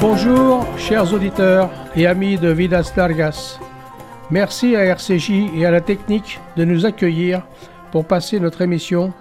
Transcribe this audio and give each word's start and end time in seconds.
Bonjour, 0.00 0.66
chers 0.78 1.14
auditeurs 1.14 1.70
et 1.96 2.06
amis 2.06 2.36
de 2.36 2.48
Vidas 2.48 2.92
Largas. 2.96 3.58
Merci 4.30 4.76
à 4.76 4.84
RCJ 4.84 5.50
et 5.56 5.66
à 5.66 5.70
la 5.70 5.80
technique 5.80 6.40
de 6.56 6.64
nous 6.64 6.86
accueillir 6.86 7.42
pour 7.90 8.04
passer 8.04 8.38
notre 8.38 8.62
émission 8.62 9.12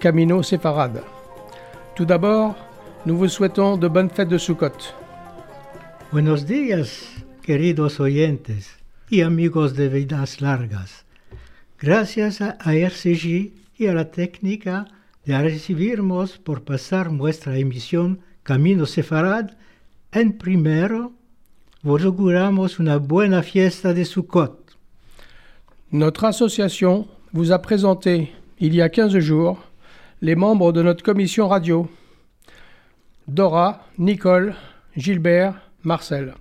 Camino 0.00 0.42
Sefarad. 0.42 1.02
Tout 1.94 2.04
d'abord, 2.04 2.54
nous 3.06 3.16
vous 3.16 3.28
souhaitons 3.28 3.76
de 3.76 3.88
bonnes 3.88 4.10
fêtes 4.10 4.28
de 4.28 4.38
Sukkot. 4.38 4.99
Buenos 6.12 6.44
días, 6.44 7.06
queridos 7.40 8.00
oyentes 8.00 8.74
y 9.08 9.20
amigos 9.20 9.76
de 9.76 9.88
Vidas 9.88 10.40
Largas. 10.40 11.04
Gracias 11.78 12.40
a 12.40 12.56
RCJ 12.58 13.52
y 13.78 13.86
a 13.86 13.94
la 13.94 14.10
técnica 14.10 14.88
de 15.24 15.40
recibirnos 15.40 16.36
por 16.36 16.64
pasar 16.64 17.12
nuestra 17.12 17.56
emisión 17.58 18.22
Camino 18.42 18.86
Sefarad 18.86 19.52
en 20.10 20.36
primero, 20.36 21.12
vous 21.84 22.04
auguramos 22.04 22.80
una 22.80 22.96
buena 22.96 23.44
fiesta 23.44 23.94
de 23.94 24.04
Sukkot. 24.04 24.76
Notre 25.92 26.24
association 26.24 27.06
vous 27.32 27.52
a 27.52 27.62
présenté, 27.62 28.32
il 28.58 28.74
y 28.74 28.82
a 28.82 28.88
15 28.88 29.16
jours, 29.20 29.62
les 30.20 30.34
membres 30.34 30.72
de 30.72 30.82
notre 30.82 31.04
commission 31.04 31.46
radio. 31.46 31.88
Dora, 33.28 33.86
Nicole, 33.96 34.56
Gilbert, 34.96 35.69
Marcel. 35.82 36.34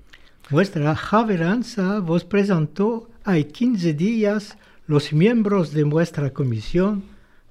Nuestra 0.50 0.96
javeranza 0.96 2.00
vos 2.00 2.24
presentó 2.24 3.10
hay 3.24 3.46
15 3.46 3.94
días 3.94 4.58
los 4.88 5.14
miembros 5.14 5.72
de 5.74 5.86
nuestra 5.86 6.32
comisión 6.32 7.04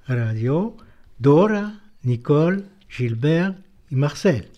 radio, 0.06 0.74
Dora, 1.18 1.80
Nicole, 2.02 2.64
Gilbert 2.88 3.54
y 3.90 3.94
Marcel. 3.94 4.48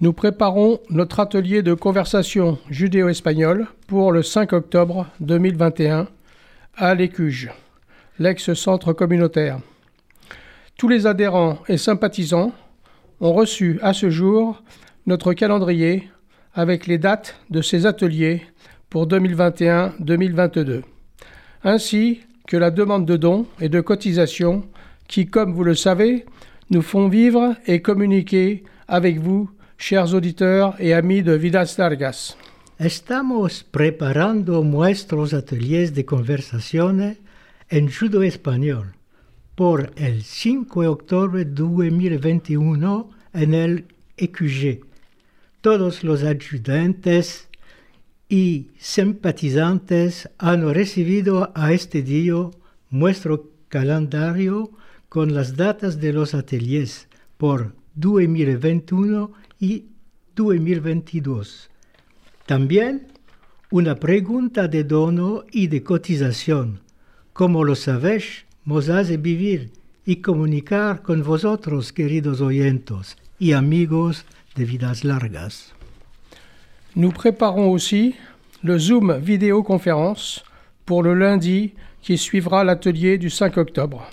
Nous 0.00 0.12
préparons 0.12 0.80
notre 0.90 1.20
atelier 1.20 1.62
de 1.62 1.74
conversation 1.74 2.58
judéo-espagnole 2.70 3.66
pour 3.86 4.12
le 4.12 4.22
5 4.22 4.52
octobre 4.52 5.06
2021 5.20 6.06
à 6.76 6.94
l'Écuge, 6.94 7.50
l'ex-centre 8.18 8.92
communautaire. 8.92 9.58
Tous 10.76 10.88
les 10.88 11.06
adhérents 11.06 11.58
et 11.66 11.78
sympathisants 11.78 12.52
ont 13.20 13.32
reçu 13.32 13.78
à 13.82 13.94
ce 13.94 14.10
jour 14.10 14.62
notre 15.06 15.32
calendrier 15.32 16.08
avec 16.52 16.86
les 16.86 16.98
dates 16.98 17.36
de 17.50 17.62
ces 17.62 17.86
ateliers 17.86 18.42
pour 18.90 19.06
2021-2022, 19.08 20.82
ainsi 21.62 22.20
que 22.46 22.56
la 22.56 22.70
demande 22.70 23.06
de 23.06 23.16
dons 23.16 23.46
et 23.60 23.68
de 23.68 23.80
cotisations 23.80 24.64
qui, 25.08 25.26
comme 25.26 25.52
vous 25.52 25.64
le 25.64 25.74
savez, 25.74 26.24
nous 26.70 26.82
font 26.82 27.08
vivre 27.08 27.54
et 27.66 27.82
communiquer 27.82 28.64
avec 28.88 29.18
vous 29.18 29.50
chers 29.78 30.14
auditeurs 30.14 30.74
et 30.78 30.94
amis 30.94 31.22
de 31.22 31.32
Vidas 31.32 31.76
Largas. 31.78 32.36
Estamos 32.78 33.64
preparando 33.64 34.62
nuestros 34.62 35.32
ateliers 35.34 35.90
de 35.90 36.04
conversaciones 36.04 37.16
en 37.70 37.88
judo 37.88 38.22
español 38.22 38.94
por 39.54 39.90
el 39.96 40.22
5 40.22 40.82
de 40.82 40.88
octubre 40.88 41.44
de 41.44 41.50
2021 41.50 43.10
en 43.32 43.54
el 43.54 43.84
EQG. 44.18 44.85
Todos 45.60 46.04
los 46.04 46.22
ayudantes 46.22 47.48
y 48.28 48.68
simpatizantes 48.78 50.28
han 50.38 50.72
recibido 50.72 51.52
a 51.54 51.72
este 51.72 52.02
día 52.02 52.50
nuestro 52.90 53.50
calendario 53.68 54.70
con 55.08 55.34
las 55.34 55.56
datas 55.56 56.00
de 56.00 56.12
los 56.12 56.34
ateliers 56.34 57.08
por 57.36 57.74
2021 57.94 59.32
y 59.60 59.86
2022. 60.34 61.70
También 62.46 63.08
una 63.70 63.96
pregunta 63.96 64.68
de 64.68 64.84
dono 64.84 65.44
y 65.50 65.66
de 65.66 65.82
cotización. 65.82 66.80
Como 67.32 67.64
lo 67.64 67.74
sabéis, 67.74 68.44
nos 68.64 68.88
hace 68.88 69.16
vivir 69.16 69.72
y 70.04 70.16
comunicar 70.16 71.02
con 71.02 71.22
vosotros, 71.22 71.92
queridos 71.92 72.40
oyentes 72.40 73.16
y 73.38 73.52
amigos 73.52 74.24
de 74.56 74.64
vidas 74.64 75.02
largas. 75.04 75.72
Nous 76.94 77.10
préparons 77.10 77.70
aussi 77.70 78.14
le 78.62 78.78
Zoom 78.78 79.18
vidéoconférence 79.18 80.44
pour 80.86 81.02
le 81.02 81.14
lundi 81.14 81.74
qui 82.00 82.16
suivra 82.16 82.64
l'atelier 82.64 83.18
du 83.18 83.30
5 83.30 83.56
octobre. 83.58 84.08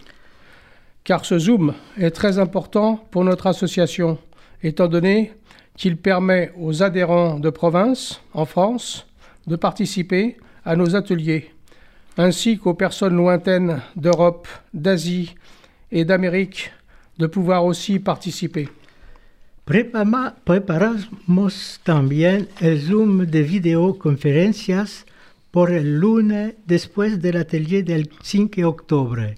Car 1.03 1.25
ce 1.25 1.37
Zoom 1.39 1.73
est 1.97 2.11
très 2.11 2.39
important 2.39 2.97
pour 3.11 3.23
notre 3.23 3.47
association 3.47 4.17
étant 4.63 4.87
donné 4.87 5.33
qu'il 5.77 5.97
permet 5.97 6.51
aux 6.57 6.83
adhérents 6.83 7.39
de 7.39 7.49
province 7.49 8.21
en 8.33 8.45
France 8.45 9.07
de 9.47 9.55
participer 9.55 10.37
à 10.65 10.75
nos 10.75 10.95
ateliers, 10.95 11.51
ainsi 12.17 12.57
qu'aux 12.57 12.73
personnes 12.73 13.15
lointaines 13.15 13.81
d'Europe, 13.95 14.47
d'Asie 14.73 15.35
et 15.91 16.05
d'Amérique 16.05 16.71
de 17.17 17.27
pouvoir 17.27 17.65
aussi 17.65 17.99
participer. 17.99 18.69
Preparamos 19.65 21.13
también 21.83 22.49
el 22.59 22.81
Zoom 22.81 23.19
de 23.19 23.43
videoconferencias 23.43 25.05
por 25.51 25.71
el 25.71 25.99
lunes 26.01 26.55
después 26.65 27.21
del 27.21 27.37
atelier 27.37 27.85
del 27.85 28.09
5 28.21 28.55
de 28.57 28.65
octubre. 28.65 29.37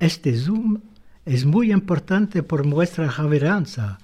Este 0.00 0.36
Zoom 0.36 0.82
es 1.24 1.46
muy 1.46 1.72
importante 1.72 2.42
por 2.42 2.66
nuestra 2.66 3.08
javeranza, 3.08 3.98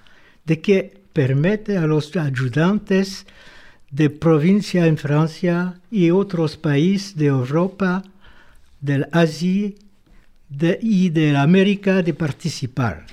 de 0.46 0.62
que 0.62 1.02
permite 1.12 1.76
a 1.76 1.86
los 1.86 2.16
ayudantes 2.16 3.26
de 3.90 4.08
provincia 4.08 4.86
en 4.86 4.96
Francia 4.96 5.78
y 5.90 6.10
otros 6.10 6.56
países 6.56 7.16
de 7.16 7.26
Europa, 7.26 8.02
del 8.80 9.08
Asie 9.12 9.74
de, 10.48 10.78
y 10.80 11.10
de 11.10 11.32
l'Amérique 11.32 12.02
de 12.02 12.14
participar. 12.14 13.04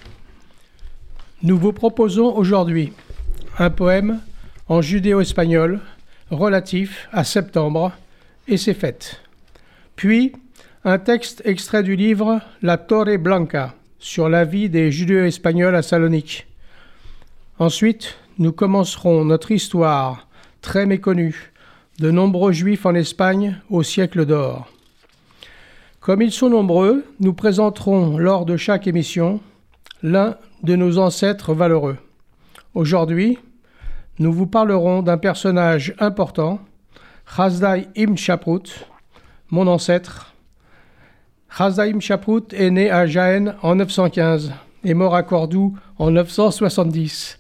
Nous 1.44 1.60
vous 1.60 1.72
proposons 1.72 2.36
aujourd'hui 2.36 2.94
un 3.60 3.70
poème 3.70 4.22
en 4.70 4.82
judéo-espagnol 4.82 5.82
relatif 6.32 7.08
à 7.12 7.24
septembre 7.24 7.92
et 8.48 8.58
ses 8.58 8.74
fêtes. 8.74 9.22
Puis 9.96 10.34
un 10.84 10.98
texte 10.98 11.44
extrait 11.46 11.84
du 11.84 11.96
livre 11.96 12.42
La 12.64 12.78
Torre 12.78 13.20
Blanca 13.20 13.76
sur 14.00 14.30
la 14.30 14.46
vie 14.46 14.68
des 14.68 14.92
judéo-espagnols 14.92 15.76
à 15.76 15.84
Salonique. 15.84 16.48
Ensuite, 17.60 18.16
nous 18.40 18.52
commencerons 18.52 19.24
notre 19.24 19.52
histoire 19.52 20.28
très 20.62 20.88
méconnue 20.88 21.52
de 22.00 22.10
nombreux 22.10 22.52
juifs 22.52 22.88
en 22.88 22.96
Espagne 22.96 23.62
au 23.70 23.84
siècle 23.84 24.26
d'or. 24.26 24.68
Comme 26.00 26.24
ils 26.24 26.32
sont 26.32 26.50
nombreux, 26.50 27.06
nous 27.20 27.34
présenterons 27.34 28.18
lors 28.18 28.46
de 28.46 28.58
chaque 28.58 28.88
émission 28.88 29.40
l'un 30.02 30.36
de 30.64 30.76
nos 30.76 30.98
ancêtres 30.98 31.54
valeureux. 31.54 31.98
Aujourd'hui, 32.74 33.38
nous 34.20 34.34
vous 34.34 34.48
parlerons 34.48 35.04
d'un 35.04 35.18
personnage 35.18 35.94
important, 36.00 36.60
Im 37.38 38.16
Chaprut, 38.16 38.86
mon 39.50 39.68
ancêtre. 39.68 40.34
Im 41.60 42.00
Chaprut 42.00 42.54
est 42.54 42.72
né 42.72 42.90
à 42.90 43.06
Jaén 43.06 43.56
en 43.62 43.76
915 43.76 44.54
et 44.84 44.94
mort 44.94 45.16
à 45.16 45.24
Cordoue 45.24 45.76
en 45.98 46.12
970. 46.12 47.40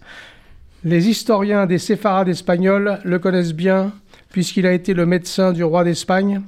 Les 0.83 1.09
historiens 1.09 1.66
des 1.66 1.79
séfarades 1.79 2.29
espagnols 2.29 3.00
le 3.03 3.19
connaissent 3.19 3.53
bien 3.53 3.91
puisqu'il 4.30 4.68
a 4.68 4.74
été 4.74 4.94
le 4.94 5.06
médecin 5.06 5.53
du 5.53 5.63
roi 5.63 5.83
d'Espagne 5.83 6.42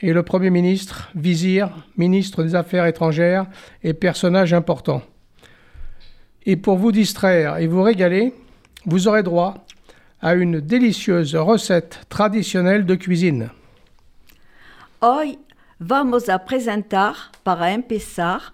et 0.00 0.12
le 0.12 0.22
Premier 0.22 0.50
ministre, 0.50 1.10
vizir, 1.14 1.70
ministre 1.96 2.42
des 2.42 2.54
Affaires 2.54 2.86
étrangères 2.86 3.46
et 3.82 3.94
personnage 3.94 4.52
important. 4.52 5.02
Et 6.46 6.56
pour 6.56 6.78
vous 6.78 6.92
distraire 6.92 7.58
et 7.58 7.66
vous 7.66 7.82
régaler, 7.82 8.34
vous 8.86 9.08
aurez 9.08 9.22
droit 9.22 9.64
à 10.22 10.34
une 10.34 10.60
délicieuse 10.60 11.36
recette 11.36 12.00
traditionnelle 12.08 12.86
de 12.86 12.94
cuisine. 12.94 13.50
Hoy 15.02 15.38
vamos 15.80 16.28
a 16.28 16.38
presentar, 16.38 17.32
para 17.42 17.72
empezar, 17.72 18.52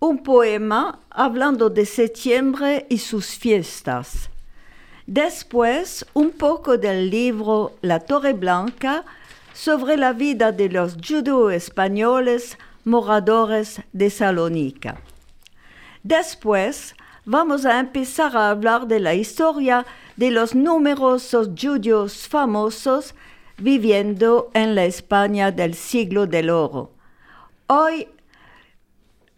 un 0.00 0.16
poema 0.18 0.98
hablando 1.10 1.70
de 1.70 1.84
septiembre 1.84 2.86
y 2.90 2.98
sus 2.98 3.36
fiestas. 3.36 4.28
Después, 5.06 6.04
un 6.14 6.30
poco 6.30 6.78
del 6.78 7.10
libro 7.10 7.72
La 7.82 8.00
Torre 8.00 8.32
Blanca 8.32 9.04
sobre 9.52 9.96
la 9.96 10.12
vida 10.12 10.50
de 10.50 10.68
los 10.68 10.96
judo-españoles 10.96 12.58
moradores 12.84 13.80
de 13.92 14.10
Salónica. 14.10 14.96
Después, 16.02 16.94
vamos 17.26 17.64
a 17.64 17.80
empezar 17.80 18.36
a 18.36 18.50
hablar 18.50 18.86
de 18.86 19.00
la 19.00 19.14
historia 19.14 19.86
de 20.16 20.30
los 20.30 20.54
numerosos 20.54 21.50
judíos 21.58 22.28
famosos 22.28 23.14
viviendo 23.56 24.50
en 24.52 24.74
la 24.74 24.84
España 24.84 25.50
del 25.50 25.74
siglo 25.74 26.26
del 26.26 26.50
oro. 26.50 26.90
Hoy, 27.66 28.08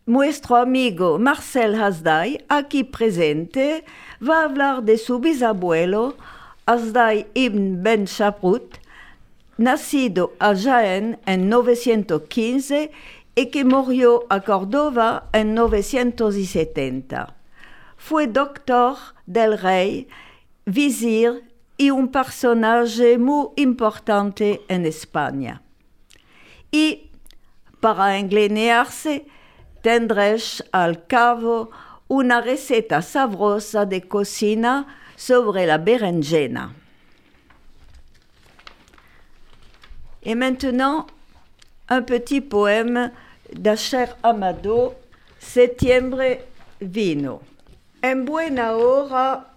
nuestro 0.05 0.57
amigo 0.57 1.19
Marcel 1.19 1.81
Hasdai, 1.81 2.45
aquí 2.49 2.83
presente, 2.85 3.85
va 4.27 4.41
a 4.41 4.45
hablar 4.45 4.83
de 4.83 4.99
su 4.99 5.21
bisabuelo, 5.21 6.17
Hasdai 6.67 7.27
ibn 7.35 7.83
Ben 7.83 8.07
Shaprut, 8.07 8.79
nacido 9.59 10.33
a 10.39 10.55
Jaén 10.57 11.19
en 11.25 11.49
915 11.49 12.91
y 13.35 13.47
que 13.47 13.65
murió 13.65 14.25
a 14.29 14.41
Córdoba 14.41 15.29
en 15.33 15.55
970. 15.55 17.36
Fue 17.97 18.27
doctor 18.27 18.97
del 19.27 19.59
rey, 19.59 20.09
visir 20.65 21.45
y 21.77 21.91
un 21.91 22.09
personaje 22.09 23.19
muy 23.19 23.49
importante 23.57 24.63
en 24.69 24.87
España. 24.87 25.63
Y 26.71 27.11
para 27.81 28.19
englenearse, 28.19 29.27
al 30.73 31.07
cabo 31.07 31.71
una 32.09 32.41
receta 32.41 33.03
sabrosa 33.03 33.87
de 33.87 34.03
cocina 34.03 34.87
sobre 35.17 35.67
la 35.67 35.79
berenjena. 35.79 36.75
Et 40.25 40.35
maintenant, 40.35 41.07
un 41.89 42.03
petit 42.03 42.41
poème 42.41 43.13
d'Acher 43.53 44.17
Amado, 44.25 44.95
Septiembre 45.39 46.41
Vino. 46.81 47.41
En 48.09 48.25
buena 48.25 48.71
hora, 48.77 49.49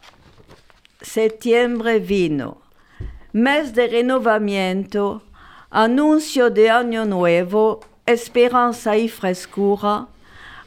septiembre 1.02 2.00
vino, 2.00 2.64
mes 3.32 3.76
de 3.76 3.88
renovamiento, 3.88 5.22
anuncio 5.70 6.50
de 6.50 6.72
año 6.72 7.06
nuevo, 7.06 7.82
esperanza 8.08 8.98
y 8.98 9.08
frescura, 9.08 10.08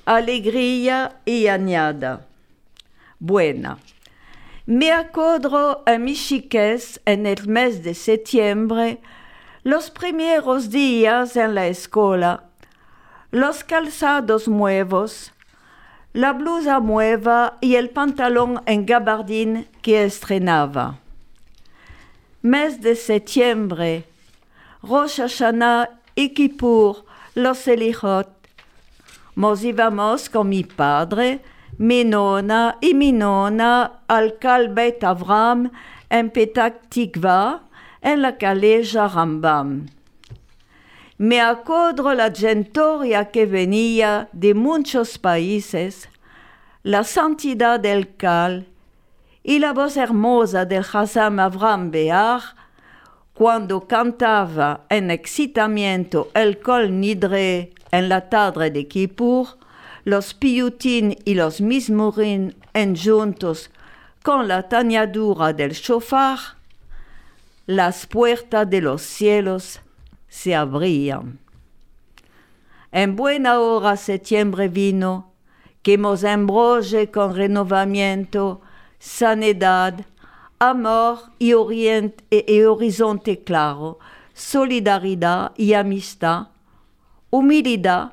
alegría 0.04 1.16
y 1.24 1.48
añada. 1.48 2.24
Buena. 3.18 3.78
Me 4.64 4.92
acodro 4.92 5.82
a 5.84 5.98
mi 5.98 6.14
en 7.04 7.26
el 7.26 7.48
mes 7.48 7.82
de 7.82 7.94
septiembre, 7.94 9.00
los 9.64 9.90
primeros 9.90 10.70
días 10.70 11.34
en 11.34 11.56
la 11.56 11.66
escuela, 11.66 12.44
los 13.32 13.64
calzados 13.64 14.46
nuevos, 14.46 15.31
la 16.12 16.34
blusa 16.34 16.78
nueva 16.80 17.56
y 17.60 17.76
el 17.76 17.90
pantalón 17.90 18.60
en 18.66 18.84
gabardine 18.84 19.66
que 19.80 20.04
estrenaba. 20.04 20.98
Mes 22.42 22.82
de 22.82 22.96
septiembre, 22.96 24.04
Rosh 24.82 25.20
Hashanah 25.20 25.88
y 26.14 26.34
los 27.34 27.68
Elichot. 27.68 28.28
Nos 29.36 29.64
íbamos 29.64 30.28
con 30.28 30.50
mi 30.50 30.64
padre, 30.64 31.40
mi 31.78 32.04
nona 32.04 32.76
y 32.80 32.92
mi 32.92 33.12
nona 33.12 34.00
al 34.06 34.38
Calbet 34.38 35.02
Avram 35.04 35.70
en 36.10 36.30
Petah 36.30 36.72
Tikva, 36.90 37.62
en 38.02 38.20
la 38.20 38.36
calleja 38.36 39.08
Rambam. 39.08 39.86
Me 41.22 41.40
acodro 41.40 42.14
la 42.14 42.32
gentoria 42.32 43.30
que 43.30 43.46
venía 43.46 44.28
de 44.32 44.54
muchos 44.54 45.18
países, 45.18 46.08
la 46.82 47.04
santidad 47.04 47.78
del 47.78 48.16
Cal 48.16 48.66
y 49.44 49.60
la 49.60 49.72
voz 49.72 49.96
hermosa 49.96 50.64
del 50.64 50.84
Hassam 50.92 51.38
Avram 51.38 51.92
Bear 51.92 52.42
cuando 53.34 53.86
cantaba 53.86 54.84
en 54.88 55.12
excitamiento 55.12 56.28
el 56.34 56.58
Kol 56.58 56.98
Nidre 56.98 57.72
en 57.92 58.08
la 58.08 58.28
tarde 58.28 58.72
de 58.72 58.88
Kippur, 58.88 59.46
los 60.02 60.34
piyutin 60.34 61.16
y 61.24 61.34
los 61.34 61.60
mismurin 61.60 62.56
juntos 62.96 63.70
con 64.24 64.48
la 64.48 64.68
tañadura 64.68 65.52
del 65.52 65.70
shofar, 65.70 66.40
las 67.66 68.08
puertas 68.08 68.68
de 68.68 68.80
los 68.80 69.02
cielos 69.02 69.81
se 70.32 70.54
abrían. 70.54 71.38
En 72.90 73.16
buena 73.16 73.60
hora 73.60 73.98
septiembre 73.98 74.68
vino, 74.68 75.30
que 75.82 75.98
nos 75.98 76.24
embroje 76.24 77.10
con 77.10 77.36
renovamiento, 77.36 78.62
sanidad, 78.98 80.06
amor 80.58 81.18
y, 81.38 81.52
orient 81.52 82.22
y 82.30 82.62
horizonte 82.62 83.44
claro, 83.44 83.98
solidaridad 84.32 85.52
y 85.58 85.74
amistad, 85.74 86.48
humildad 87.30 88.12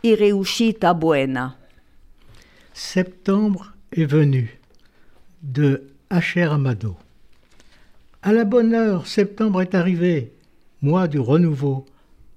y 0.00 0.16
réussite 0.16 0.90
buena. 0.94 1.58
Septembre 2.72 3.74
est 3.92 4.06
venu 4.06 4.48
de 5.42 5.92
Hacher 6.08 6.52
Amado. 6.52 6.96
À 8.22 8.32
la 8.32 8.44
bonne 8.44 8.74
heure, 8.74 9.06
septembre 9.06 9.60
est 9.60 9.74
arrivé, 9.74 10.32
mois 10.82 11.08
du 11.08 11.18
renouveau, 11.18 11.86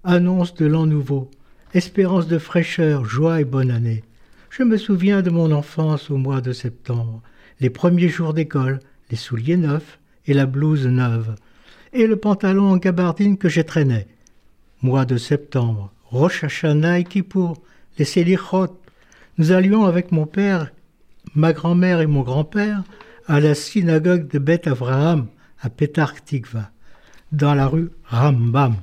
annonce 0.03 0.55
de 0.55 0.65
l'an 0.65 0.85
nouveau, 0.85 1.29
espérance 1.73 2.27
de 2.27 2.37
fraîcheur, 2.37 3.05
joie 3.05 3.41
et 3.41 3.45
bonne 3.45 3.71
année. 3.71 4.03
Je 4.49 4.63
me 4.63 4.77
souviens 4.77 5.21
de 5.21 5.29
mon 5.29 5.51
enfance 5.51 6.09
au 6.09 6.17
mois 6.17 6.41
de 6.41 6.51
septembre, 6.51 7.21
les 7.59 7.69
premiers 7.69 8.09
jours 8.09 8.33
d'école, 8.33 8.79
les 9.09 9.17
souliers 9.17 9.57
neufs 9.57 9.99
et 10.25 10.33
la 10.33 10.45
blouse 10.45 10.87
neuve, 10.87 11.35
et 11.93 12.07
le 12.07 12.15
pantalon 12.15 12.71
en 12.71 12.77
gabardine 12.77 13.37
que 13.37 13.49
je 13.49 13.61
traînais. 13.61 14.07
Mois 14.81 15.05
de 15.05 15.17
septembre, 15.17 15.91
Rosh 16.05 16.43
Hashanah 16.43 16.99
et 16.99 17.03
Kippour, 17.03 17.61
les 17.97 18.05
Selichot. 18.05 18.79
Nous 19.37 19.51
allions 19.51 19.85
avec 19.85 20.11
mon 20.11 20.25
père, 20.25 20.71
ma 21.35 21.53
grand-mère 21.53 22.01
et 22.01 22.07
mon 22.07 22.21
grand-père 22.21 22.83
à 23.27 23.39
la 23.39 23.55
synagogue 23.55 24.27
de 24.27 24.39
Beth 24.39 24.67
Avraham, 24.67 25.27
à 25.61 25.69
Petar 25.69 26.21
Tikva, 26.23 26.71
dans 27.31 27.53
la 27.53 27.67
rue 27.67 27.89
Rambam. 28.05 28.75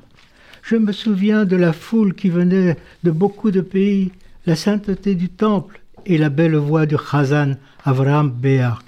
Je 0.62 0.76
me 0.76 0.92
souviens 0.92 1.44
de 1.44 1.56
la 1.56 1.72
foule 1.72 2.14
qui 2.14 2.28
venait 2.28 2.76
de 3.02 3.10
beaucoup 3.10 3.50
de 3.50 3.60
pays, 3.60 4.12
la 4.46 4.56
sainteté 4.56 5.14
du 5.14 5.28
temple 5.28 5.80
et 6.06 6.18
la 6.18 6.28
belle 6.30 6.56
voix 6.56 6.86
du 6.86 6.96
Chazan 6.96 7.54
Avraham 7.84 8.30
Béar. 8.30 8.82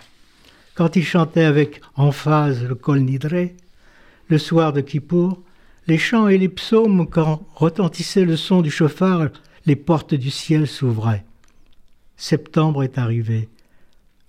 Quand 0.74 0.96
il 0.96 1.04
chantait 1.04 1.44
avec 1.44 1.80
emphase 1.96 2.64
le 2.64 2.74
Kol 2.74 3.00
Nidre, 3.00 3.50
le 4.28 4.38
soir 4.38 4.72
de 4.72 4.80
Kippour, 4.80 5.42
les 5.86 5.98
chants 5.98 6.28
et 6.28 6.38
les 6.38 6.48
psaumes, 6.48 7.06
quand 7.08 7.42
retentissait 7.54 8.24
le 8.24 8.36
son 8.36 8.62
du 8.62 8.70
chauffard, 8.70 9.28
les 9.66 9.76
portes 9.76 10.14
du 10.14 10.30
ciel 10.30 10.66
s'ouvraient. 10.66 11.24
Septembre 12.16 12.82
est 12.82 12.98
arrivé. 12.98 13.48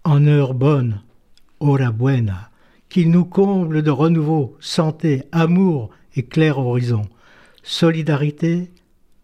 En 0.04 0.26
heure 0.26 0.54
bonne, 0.54 1.02
hora 1.60 1.92
buena 1.92 2.51
qu'il 2.92 3.10
nous 3.10 3.24
comble 3.24 3.84
de 3.84 3.90
renouveau, 3.90 4.58
santé, 4.60 5.24
amour 5.32 5.92
et 6.16 6.24
clair 6.24 6.60
horizon, 6.60 7.04
solidarité 7.64 8.70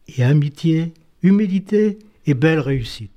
et 0.07 0.24
amitié, 0.24 0.93
humilité 1.21 2.00
et 2.25 2.33
belle 2.33 2.59
réussite. 2.59 3.12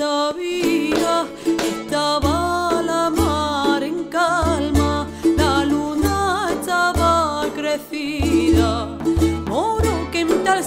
Había, 0.00 1.26
estaba 1.44 2.82
la 2.82 3.10
mar 3.10 3.82
en 3.82 4.04
calma, 4.04 5.08
la 5.36 5.64
luna 5.64 6.50
estaba 6.52 7.46
crecida, 7.54 8.98
moro 9.46 10.08
que 10.12 10.20
en 10.20 10.44
tal 10.44 10.62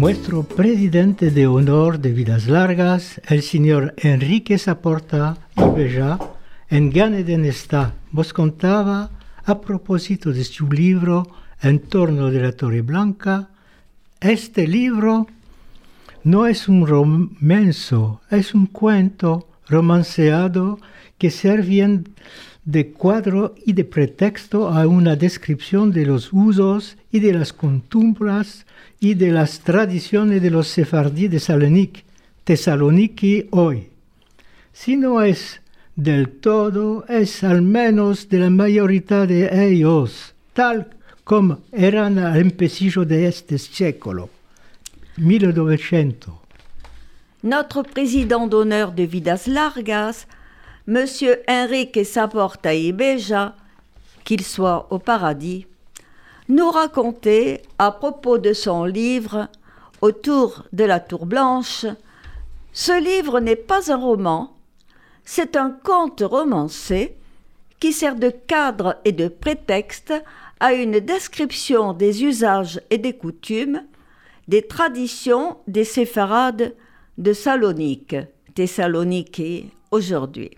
Nuestro 0.00 0.44
presidente 0.44 1.30
de 1.30 1.46
honor 1.46 1.98
de 1.98 2.12
Vidas 2.12 2.46
Largas, 2.46 3.20
el 3.28 3.42
señor 3.42 3.92
Enrique 3.98 4.56
Saporta 4.56 5.36
Ibeja, 5.58 6.18
en 6.70 6.88
Ganeden 6.88 7.44
está, 7.44 7.92
nos 8.10 8.32
contaba 8.32 9.10
a 9.44 9.60
propósito 9.60 10.32
de 10.32 10.44
su 10.44 10.72
libro 10.72 11.28
En 11.60 11.80
torno 11.80 12.30
de 12.30 12.40
la 12.40 12.52
Torre 12.52 12.80
Blanca, 12.80 13.50
este 14.22 14.66
libro 14.66 15.26
no 16.24 16.46
es 16.46 16.66
un 16.66 16.86
romanzo, 16.86 18.22
es 18.30 18.54
un 18.54 18.68
cuento 18.68 19.49
romanceado 19.70 20.78
que 21.18 21.30
servían 21.30 22.08
de 22.64 22.90
cuadro 22.90 23.54
y 23.64 23.72
de 23.72 23.84
pretexto 23.84 24.68
a 24.68 24.86
una 24.86 25.16
descripción 25.16 25.92
de 25.92 26.06
los 26.06 26.32
usos 26.32 26.96
y 27.10 27.20
de 27.20 27.32
las 27.32 27.52
costumbres 27.52 28.66
y 29.00 29.14
de 29.14 29.32
las 29.32 29.60
tradiciones 29.60 30.42
de 30.42 30.50
los 30.50 30.68
sefardí 30.68 31.28
de 31.28 31.40
Salonique, 31.40 32.04
Tesaloniki 32.44 33.46
hoy. 33.50 33.88
Si 34.72 34.96
no 34.96 35.22
es 35.22 35.60
del 35.96 36.28
todo, 36.28 37.04
es 37.08 37.44
al 37.44 37.62
menos 37.62 38.28
de 38.28 38.38
la 38.38 38.50
mayoría 38.50 39.26
de 39.26 39.68
ellos, 39.68 40.34
tal 40.52 40.88
como 41.24 41.60
eran 41.72 42.18
al 42.18 42.38
empecillo 42.38 43.04
de 43.04 43.26
este 43.26 43.58
século, 43.58 44.30
1900. 45.16 46.39
Notre 47.42 47.80
président 47.80 48.46
d'honneur 48.46 48.92
de 48.92 49.02
Vidas 49.02 49.44
Largas, 49.46 50.26
Monsieur 50.86 51.40
Enrique 51.48 52.04
Saporta 52.04 52.74
Ibeja, 52.74 53.56
qu'il 54.24 54.44
soit 54.44 54.86
au 54.90 54.98
paradis, 54.98 55.66
nous 56.50 56.70
racontait 56.70 57.62
à 57.78 57.92
propos 57.92 58.36
de 58.36 58.52
son 58.52 58.84
livre 58.84 59.48
Autour 60.02 60.64
de 60.74 60.84
la 60.84 61.00
Tour 61.00 61.24
Blanche. 61.24 61.86
Ce 62.74 63.02
livre 63.02 63.40
n'est 63.40 63.56
pas 63.56 63.90
un 63.90 63.96
roman, 63.96 64.54
c'est 65.24 65.56
un 65.56 65.70
conte 65.70 66.20
romancé 66.20 67.16
qui 67.78 67.94
sert 67.94 68.16
de 68.16 68.28
cadre 68.28 68.96
et 69.06 69.12
de 69.12 69.28
prétexte 69.28 70.12
à 70.60 70.74
une 70.74 71.00
description 71.00 71.94
des 71.94 72.22
usages 72.22 72.82
et 72.90 72.98
des 72.98 73.14
coutumes, 73.14 73.82
des 74.46 74.60
traditions 74.60 75.56
des 75.68 75.84
séfarades 75.84 76.74
de 77.20 77.34
Salonique, 77.34 78.16
Thessaloniki 78.54 79.70
aujourd'hui. 79.90 80.50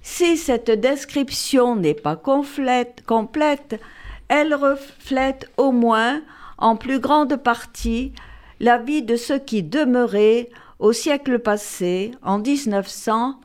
Si 0.00 0.36
cette 0.36 0.70
description 0.70 1.76
n'est 1.76 1.94
pas 1.94 2.16
complète, 2.16 3.04
complète, 3.06 3.80
elle 4.28 4.54
reflète 4.54 5.50
au 5.58 5.70
moins 5.70 6.22
en 6.56 6.76
plus 6.76 6.98
grande 6.98 7.36
partie 7.36 8.12
la 8.58 8.78
vie 8.78 9.02
de 9.02 9.16
ceux 9.16 9.38
qui 9.38 9.62
demeuraient 9.62 10.48
au 10.78 10.92
siècle 10.92 11.38
passé, 11.38 12.12
en 12.22 12.38
1900, 12.38 13.38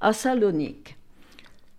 à 0.00 0.12
Salonique. 0.12 0.96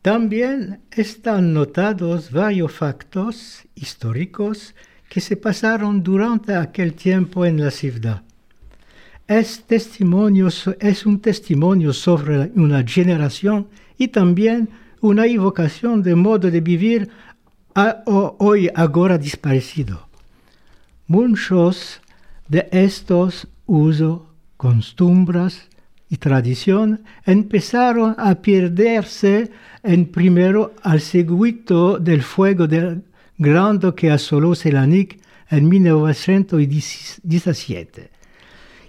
También 0.02 0.80
están 0.92 1.54
notados 1.54 2.32
varios 2.32 2.72
factos 2.72 3.66
históricos 3.76 4.74
que 5.10 5.20
se 5.20 5.36
pasaron 5.36 6.02
durante 6.02 6.56
aquel 6.56 6.94
tiempo 6.94 7.44
en 7.44 7.60
la 7.60 7.72
ciudad. 7.72 8.22
Es, 9.28 9.64
testimonio, 9.64 10.48
es 10.80 11.06
un 11.06 11.20
testimonio 11.20 11.92
sobre 11.92 12.50
una 12.56 12.82
generación 12.88 13.68
y 13.98 14.08
también 14.08 14.70
una 15.02 15.26
evocación 15.26 16.02
de 16.02 16.16
modo 16.16 16.50
de 16.50 16.62
vivir 16.62 17.10
hoy 18.06 18.70
ahora 18.74 19.18
desaparecido. 19.18 20.08
Muchos 21.08 22.00
de 22.48 22.70
estos 22.72 23.50
usos, 23.66 24.22
costumbres 24.56 25.68
y 26.10 26.16
tradición 26.16 27.04
empezaron 27.26 28.16
a 28.18 28.36
perderse 28.36 29.52
en 29.84 30.06
primero 30.06 30.74
al 30.84 31.02
seguito 31.02 32.00
del 32.00 32.22
fuego 32.22 32.66
del 32.66 33.04
grande 33.38 33.94
que 33.94 34.10
asoló 34.10 34.56
Selanik 34.56 35.20
en 35.50 35.68
1917 35.68 38.17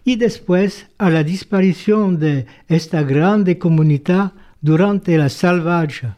y 0.08 0.16
después 0.16 0.88
a 0.96 1.10
la 1.10 1.22
desaparición 1.22 2.18
de 2.18 2.46
esta 2.66 3.02
grande 3.02 3.58
comunidad 3.58 4.32
durante 4.62 5.18
la 5.18 5.28
salvaje 5.28 6.08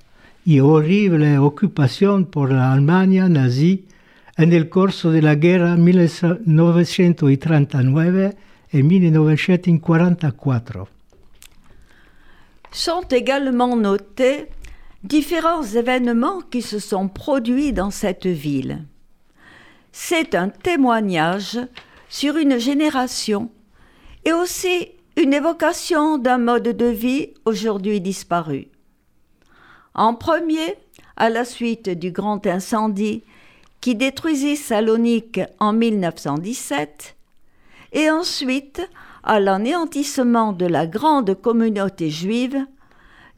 y 0.44 0.60
horrible 0.60 1.38
ocupación 1.38 2.26
por 2.26 2.52
la 2.52 2.72
Alemania 2.72 3.28
nazi 3.28 3.86
en 4.36 4.52
el 4.52 4.68
curso 4.68 5.10
de 5.10 5.22
la 5.22 5.34
guerra 5.34 5.76
1939 5.76 8.36
et 8.72 8.82
1944. 8.84 10.86
Sont 12.70 13.08
également 13.10 13.74
notés 13.74 14.46
différents 15.02 15.64
événements 15.64 16.42
qui 16.48 16.62
se 16.62 16.78
sont 16.78 17.08
produits 17.08 17.72
dans 17.72 17.90
cette 17.90 18.28
ville. 18.28 18.84
C'est 19.90 20.36
un 20.36 20.48
témoignage 20.48 21.58
sur 22.08 22.36
une 22.36 22.60
génération 22.60 23.50
et 24.24 24.32
aussi 24.32 24.88
une 25.16 25.34
évocation 25.34 26.18
d'un 26.18 26.38
mode 26.38 26.68
de 26.68 26.86
vie 26.86 27.34
aujourd'hui 27.44 28.00
disparu. 28.00 28.68
En 29.94 30.14
premier, 30.14 30.76
à 31.16 31.30
la 31.30 31.44
suite 31.44 31.90
du 31.90 32.10
grand 32.10 32.46
incendie 32.46 33.24
qui 33.80 33.94
détruisit 33.94 34.56
Salonique 34.56 35.40
en 35.58 35.72
1917, 35.72 37.16
et 37.92 38.10
ensuite 38.10 38.88
à 39.22 39.40
l'anéantissement 39.40 40.52
de 40.52 40.66
la 40.66 40.86
grande 40.86 41.34
communauté 41.34 42.10
juive 42.10 42.64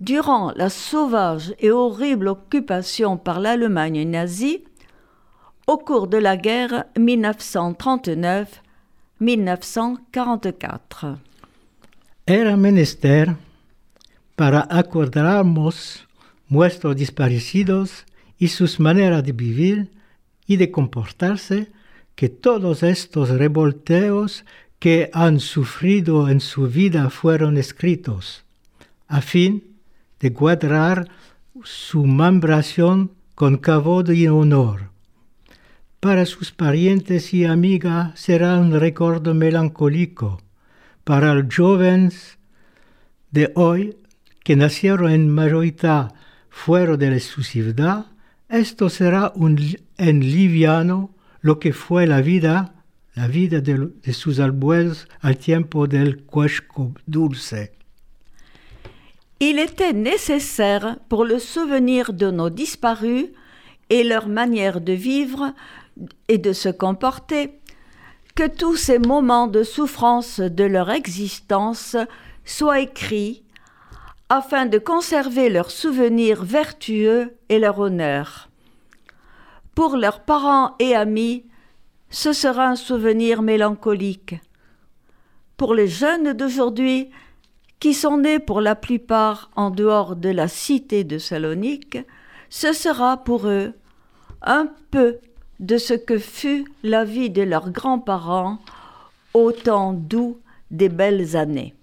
durant 0.00 0.52
la 0.56 0.68
sauvage 0.68 1.54
et 1.58 1.70
horrible 1.70 2.28
occupation 2.28 3.16
par 3.16 3.40
l'Allemagne 3.40 4.08
nazie 4.08 4.64
au 5.66 5.78
cours 5.78 6.08
de 6.08 6.18
la 6.18 6.36
guerre 6.36 6.84
1939-1944. 9.22 11.18
Era 12.26 12.56
menester 12.56 13.36
para 14.36 14.66
acordarnos 14.70 16.06
nuestros 16.48 16.96
disparecidos 16.96 18.04
y 18.38 18.48
sus 18.48 18.80
maneras 18.80 19.24
de 19.24 19.32
vivir 19.32 19.90
y 20.46 20.56
de 20.56 20.70
comportarse 20.70 21.70
que 22.14 22.28
todos 22.28 22.82
estos 22.82 23.30
revolteos 23.30 24.44
que 24.78 25.10
han 25.12 25.40
sufrido 25.40 26.28
en 26.28 26.40
su 26.40 26.66
vida 26.66 27.08
fueron 27.08 27.56
escritos, 27.56 28.44
a 29.06 29.20
fin 29.20 29.62
de 30.20 30.30
guardar 30.30 31.08
su 31.62 32.04
membración 32.04 33.12
con 33.34 33.58
cabo 33.58 34.02
y 34.12 34.26
honor. 34.26 34.91
Para 36.02 36.26
sus 36.26 36.50
parientes 36.50 37.32
y 37.32 37.44
amigas 37.44 38.18
será 38.18 38.58
un 38.58 38.72
recuerdo 38.72 39.34
melancólico. 39.34 40.42
Para 41.04 41.32
los 41.32 41.54
jóvenes 41.54 42.38
de 43.30 43.52
hoy 43.54 43.94
que 44.42 44.56
nacieron 44.56 45.12
en 45.12 45.28
mayoría 45.28 46.08
fuera 46.50 46.96
de 46.96 47.20
su 47.20 47.44
ciudad, 47.44 48.06
esto 48.48 48.88
será 48.88 49.30
un 49.36 49.56
en 49.96 50.18
liviano 50.18 51.14
lo 51.40 51.60
que 51.60 51.72
fue 51.72 52.08
la 52.08 52.20
vida, 52.20 52.74
la 53.14 53.28
vida 53.28 53.60
de, 53.60 53.90
de 54.02 54.12
sus 54.12 54.40
abuelos 54.40 55.06
al 55.20 55.36
tiempo 55.36 55.86
del 55.86 56.24
cuesco 56.24 56.92
dulce. 57.06 57.70
Il 59.38 59.60
était 59.60 59.92
nécessaire 59.92 60.98
pour 61.08 61.24
le 61.24 61.38
souvenir 61.38 62.12
de 62.12 62.32
nos 62.32 62.50
disparus 62.50 63.26
et 63.88 64.02
leur 64.02 64.26
manière 64.26 64.80
de 64.80 64.94
vivre 64.94 65.54
et 66.28 66.38
de 66.38 66.52
se 66.52 66.68
comporter 66.68 67.60
que 68.34 68.48
tous 68.48 68.76
ces 68.76 68.98
moments 68.98 69.46
de 69.46 69.62
souffrance 69.62 70.40
de 70.40 70.64
leur 70.64 70.90
existence 70.90 71.96
soient 72.44 72.80
écrits 72.80 73.42
afin 74.28 74.64
de 74.64 74.78
conserver 74.78 75.50
leurs 75.50 75.70
souvenirs 75.70 76.42
vertueux 76.42 77.36
et 77.50 77.58
leur 77.58 77.78
honneur. 77.78 78.48
Pour 79.74 79.96
leurs 79.96 80.20
parents 80.20 80.74
et 80.78 80.94
amis, 80.94 81.44
ce 82.08 82.32
sera 82.32 82.66
un 82.68 82.76
souvenir 82.76 83.42
mélancolique. 83.42 84.36
Pour 85.56 85.74
les 85.74 85.88
jeunes 85.88 86.32
d'aujourd'hui, 86.32 87.10
qui 87.78 87.94
sont 87.94 88.18
nés 88.18 88.38
pour 88.38 88.60
la 88.60 88.74
plupart 88.74 89.50
en 89.56 89.70
dehors 89.70 90.14
de 90.14 90.28
la 90.28 90.46
cité 90.46 91.04
de 91.04 91.18
Salonique, 91.18 91.98
ce 92.48 92.72
sera 92.72 93.16
pour 93.16 93.48
eux 93.48 93.72
un 94.42 94.68
peu 94.90 95.18
de 95.62 95.78
ce 95.78 95.94
que 95.94 96.18
fut 96.18 96.66
la 96.82 97.04
vie 97.04 97.30
de 97.30 97.42
leurs 97.42 97.70
grands-parents 97.70 98.58
au 99.32 99.52
temps 99.52 99.92
doux 99.92 100.38
des 100.70 100.88
belles 100.88 101.36
années. 101.36 101.74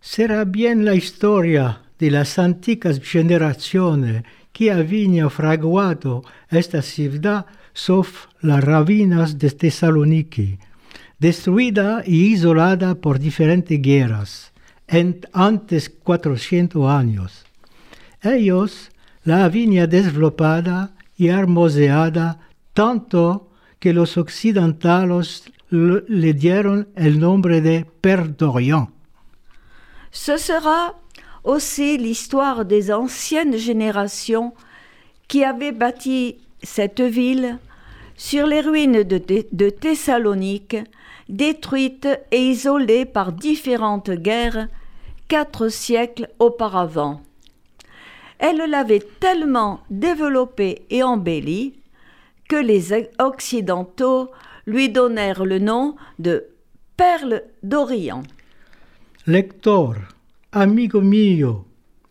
Será 0.00 0.44
bien 0.44 0.84
la 0.84 0.94
historia 0.94 1.80
de 1.98 2.10
las 2.10 2.38
anticas 2.38 3.00
generaciones 3.00 4.22
que 4.52 4.70
habían 4.70 5.30
fraguado 5.30 6.22
esta 6.50 6.82
ciudad 6.82 7.46
sof 7.72 8.28
las 8.40 8.62
ravinas 8.62 9.38
de 9.38 9.50
Tesaloniki, 9.50 10.58
destruida 11.18 12.02
y 12.06 12.32
isolada 12.34 12.94
por 12.94 13.18
diferentes 13.18 13.80
guerras 13.80 14.52
en 14.86 15.20
antes 15.32 15.88
400 15.90 16.88
años. 16.88 17.44
Ellos 18.22 18.90
la 19.24 19.44
habían 19.44 19.88
desvelopada 19.88 20.92
y 21.16 21.28
hermoseada 21.28 22.45
tanto 22.76 23.48
que 23.80 23.94
los 23.94 24.18
occidentales 24.18 25.44
le 25.70 26.32
dieron 26.34 26.86
el 26.94 27.18
nombre 27.18 27.60
de 27.62 27.84
Père 28.02 28.28
d'Orient. 28.28 28.88
Ce 30.12 30.36
sera 30.36 30.94
aussi 31.42 31.96
l'histoire 31.96 32.66
des 32.66 32.92
anciennes 32.92 33.56
générations 33.56 34.52
qui 35.26 35.42
avaient 35.42 35.72
bâti 35.72 36.36
cette 36.62 37.00
ville 37.00 37.58
sur 38.14 38.46
les 38.46 38.60
ruines 38.60 39.02
de, 39.02 39.20
de 39.52 39.70
Thessalonique, 39.70 40.76
détruite 41.28 42.08
et 42.30 42.42
isolée 42.50 43.06
par 43.06 43.32
différentes 43.32 44.10
guerres 44.10 44.68
quatre 45.28 45.68
siècles 45.68 46.28
auparavant. 46.38 47.22
Elle 48.38 48.70
l'avait 48.70 49.04
tellement 49.18 49.80
développée 49.88 50.82
et 50.90 51.02
embellie 51.02 51.74
que 52.48 52.56
les 52.56 52.92
Occidentaux 53.18 54.30
lui 54.66 54.88
donnèrent 54.88 55.44
le 55.44 55.58
nom 55.58 55.96
de 56.18 56.44
Perle 56.96 57.42
d'Orient. 57.62 58.22
Lector, 59.26 59.96
amigo 60.52 61.00
mío, 61.00 61.66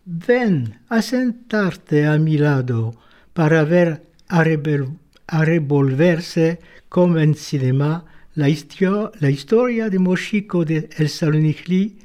ven 0.06 0.78
a 0.88 1.02
sentarte 1.02 2.06
a 2.06 2.18
mi 2.18 2.36
lado 2.38 2.94
para 3.32 3.64
ver 3.64 4.02
a, 4.28 4.44
revolverse 5.44 6.60
como 6.88 7.18
en 7.18 7.34
cinema 7.34 8.04
la, 8.34 8.48
histio- 8.48 9.12
historia 9.20 9.88
de 9.90 9.98
Mochico 9.98 10.64
de 10.64 10.88
El 10.96 11.08
Salonichli 11.08 11.96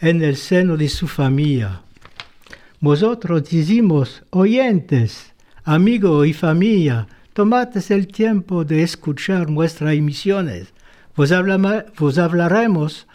en 0.00 0.22
el 0.22 0.36
seno 0.36 0.76
de 0.76 0.88
su 0.88 1.06
familia. 1.06 1.82
Vosotros 2.80 3.48
decimos, 3.48 4.22
oyentes, 4.30 5.32
amigo 5.64 6.24
y 6.24 6.32
familia, 6.32 7.06
tomates 7.34 7.90
el 7.90 8.06
tiempo 8.06 8.64
de 8.64 8.82
escuchar 8.82 9.50
nuestras 9.50 9.92
emisiones. 9.94 10.72
Vos, 11.16 11.32
hablaremos 11.32 13.06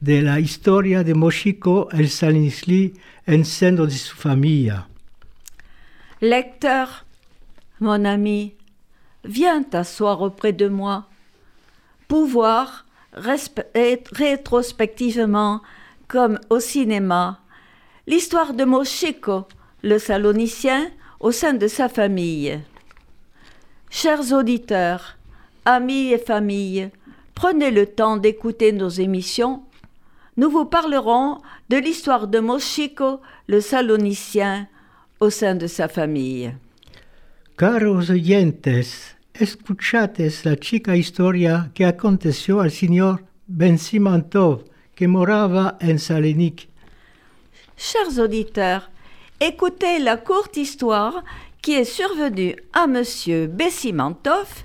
de 0.00 0.22
la 0.22 0.38
historia 0.40 1.02
de 1.02 1.14
Mochico 1.14 1.88
el 1.90 2.10
Salonichli 2.10 2.94
en 3.26 3.44
seno 3.44 3.86
de 3.86 3.92
su 3.92 4.14
familia. 4.14 4.86
Lecteur, 6.20 7.04
mon 7.80 8.04
ami, 8.04 8.54
viens 9.24 9.64
t'asseoir 9.64 10.22
auprès 10.22 10.52
de 10.52 10.68
moi. 10.68 11.08
Pouvoir, 12.08 12.84
rétrospectivement, 13.14 15.62
comme 16.08 16.38
au 16.50 16.60
cinéma, 16.60 17.40
l'histoire 18.06 18.52
de 18.52 18.64
Mochico, 18.64 19.48
le 19.82 19.98
Salonicien, 19.98 20.90
au 21.20 21.32
sein 21.32 21.54
de 21.54 21.68
sa 21.68 21.88
famille. 21.88 22.60
Chers 23.94 24.32
auditeurs, 24.32 25.18
amis 25.66 26.12
et 26.12 26.18
familles, 26.18 26.88
prenez 27.34 27.70
le 27.70 27.84
temps 27.84 28.16
d'écouter 28.16 28.72
nos 28.72 28.88
émissions. 28.88 29.64
Nous 30.38 30.50
vous 30.50 30.64
parlerons 30.64 31.42
de 31.68 31.76
l'histoire 31.76 32.26
de 32.26 32.40
Mochico, 32.40 33.20
le 33.48 33.60
Salonicien, 33.60 34.66
au 35.20 35.28
sein 35.28 35.54
de 35.54 35.66
sa 35.66 35.88
famille. 35.88 36.54
Caros 37.58 38.10
oyentes, 38.10 39.14
escuchates 39.34 40.44
la 40.46 40.56
chica 40.56 40.96
historia 40.96 41.68
que 41.74 41.84
aconteció 41.84 42.60
al 42.60 42.70
señor 42.70 43.20
Ben 43.46 43.76
Simantov, 43.76 44.64
que 44.96 45.06
moraba 45.06 45.76
en 45.82 45.98
Salenik. 45.98 46.70
Chers 47.76 48.18
auditeurs, 48.18 48.90
écoutez 49.38 49.98
la 49.98 50.16
courte 50.16 50.56
histoire 50.56 51.22
qui 51.62 51.74
est 51.74 51.84
survenue 51.84 52.56
à 52.72 52.88
Monsieur 52.88 53.46
Bessimantov, 53.46 54.64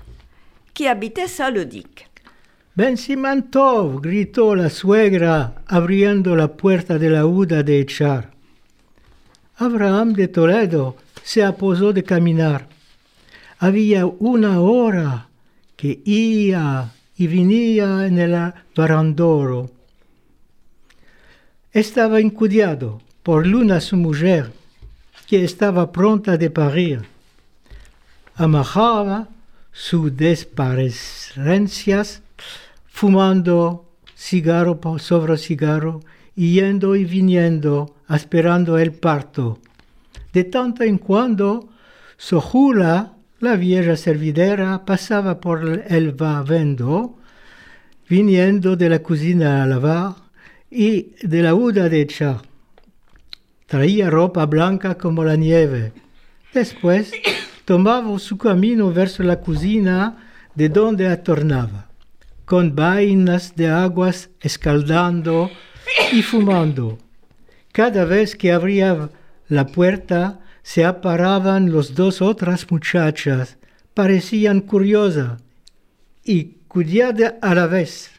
qui 0.74 0.88
habitait 0.88 1.28
Salonique. 1.28 2.08
Ben 2.74 2.96
Simantov, 2.96 4.00
gritó 4.00 4.54
la 4.54 4.68
suegra 4.68 5.62
abriendo 5.66 6.34
la 6.34 6.48
puerta 6.48 6.98
de 6.98 7.08
la 7.08 7.24
huda 7.24 7.62
de 7.62 7.80
echar. 7.80 8.30
Abraham 9.56 10.12
de 10.12 10.28
Toledo 10.28 10.96
se 11.22 11.42
aposó 11.42 11.92
de 11.92 12.02
caminar. 12.02 12.68
Había 13.58 14.06
una 14.06 14.60
hora 14.60 15.28
que 15.76 16.00
iba 16.04 16.92
y 17.16 17.26
venía 17.26 18.06
en 18.06 18.18
el 18.18 18.52
barandoro. 18.74 19.70
Estaba 21.72 22.20
encudiado 22.20 23.00
por 23.22 23.46
Luna 23.46 23.80
su 23.80 23.96
mujer, 23.96 24.52
que 25.28 25.44
estaba 25.44 25.92
pronta 25.92 26.38
de 26.38 26.48
parir. 26.48 27.02
Amajaba 28.34 29.28
sus 29.70 30.16
desparecencias 30.16 32.22
fumando 32.86 33.84
cigarro 34.16 34.80
sobre 34.98 35.36
cigarro, 35.36 36.00
yendo 36.34 36.96
y 36.96 37.04
viniendo, 37.04 37.94
esperando 38.08 38.78
el 38.78 38.92
parto. 38.92 39.58
De 40.32 40.44
tanto 40.44 40.82
en 40.82 40.96
cuando, 40.96 41.68
Sojula, 42.16 43.12
la 43.38 43.56
vieja 43.56 43.96
servidera, 43.96 44.86
pasaba 44.86 45.40
por 45.40 45.84
el 45.88 46.12
vavendo, 46.12 47.18
viniendo 48.08 48.76
de 48.76 48.88
la 48.88 49.00
cocina 49.00 49.62
a 49.62 49.66
lavar 49.66 50.14
y 50.70 51.12
de 51.22 51.42
la 51.42 51.54
huda 51.54 51.90
de 51.90 52.00
echar. 52.00 52.47
Traía 53.68 54.08
ropa 54.08 54.46
blanca 54.46 54.96
como 54.96 55.22
la 55.24 55.36
nieve. 55.36 55.92
Después 56.54 57.12
tomaba 57.66 58.18
su 58.18 58.38
camino 58.38 58.90
verso 58.90 59.22
la 59.22 59.42
cocina 59.42 60.16
de 60.54 60.70
donde 60.70 61.06
atornaba, 61.06 61.88
con 62.46 62.74
vainas 62.74 63.56
de 63.56 63.68
aguas 63.68 64.30
escaldando 64.40 65.50
y 66.12 66.22
fumando. 66.22 66.98
Cada 67.70 68.06
vez 68.06 68.36
que 68.36 68.52
abría 68.52 69.10
la 69.48 69.66
puerta, 69.66 70.40
se 70.62 70.86
aparaban 70.86 71.70
los 71.70 71.94
dos 71.94 72.22
otras 72.22 72.70
muchachas, 72.70 73.58
parecían 73.92 74.62
curiosas 74.62 75.42
y 76.24 76.56
curiosas 76.68 77.34
a 77.42 77.54
la 77.54 77.66
vez. 77.66 78.10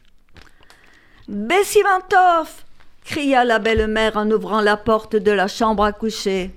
Bessimantov 1.26 2.69
cria 3.10 3.44
la 3.44 3.58
belle-mère 3.58 4.16
en 4.16 4.30
ouvrant 4.30 4.60
la 4.60 4.76
porte 4.76 5.16
de 5.16 5.32
la 5.32 5.48
chambre 5.48 5.82
à 5.82 5.92
coucher. 5.92 6.52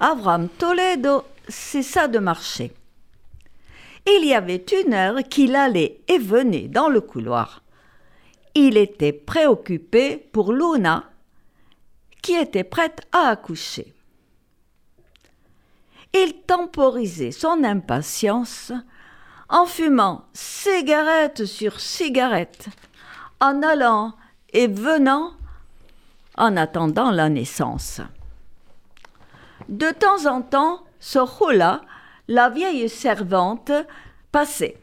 Avram 0.00 0.48
Toledo 0.48 1.22
cessa 1.46 2.08
de 2.08 2.18
marcher. 2.18 2.72
Il 4.04 4.26
y 4.26 4.34
avait 4.34 4.64
une 4.84 4.92
heure 4.92 5.22
qu'il 5.30 5.54
allait 5.54 6.00
et 6.08 6.18
venait 6.18 6.66
dans 6.66 6.88
le 6.88 7.00
couloir. 7.00 7.62
Il 8.56 8.76
était 8.76 9.12
préoccupé 9.12 10.16
pour 10.16 10.52
Luna, 10.52 11.04
qui 12.20 12.34
était 12.34 12.64
prête 12.64 13.02
à 13.12 13.28
accoucher. 13.28 13.94
Il 16.12 16.42
temporisait 16.44 17.30
son 17.30 17.62
impatience 17.62 18.72
en 19.48 19.64
fumant 19.66 20.24
cigarette 20.32 21.44
sur 21.44 21.78
cigarette, 21.78 22.66
en 23.38 23.62
allant 23.62 24.14
et 24.52 24.66
venant, 24.66 25.32
en 26.36 26.56
attendant 26.56 27.10
la 27.10 27.28
naissance. 27.28 28.00
De 29.68 29.90
temps 29.90 30.26
en 30.26 30.42
temps, 30.42 30.82
Sohula, 31.00 31.82
la 32.28 32.48
vieille 32.48 32.88
servante, 32.88 33.72
passait. 34.30 34.78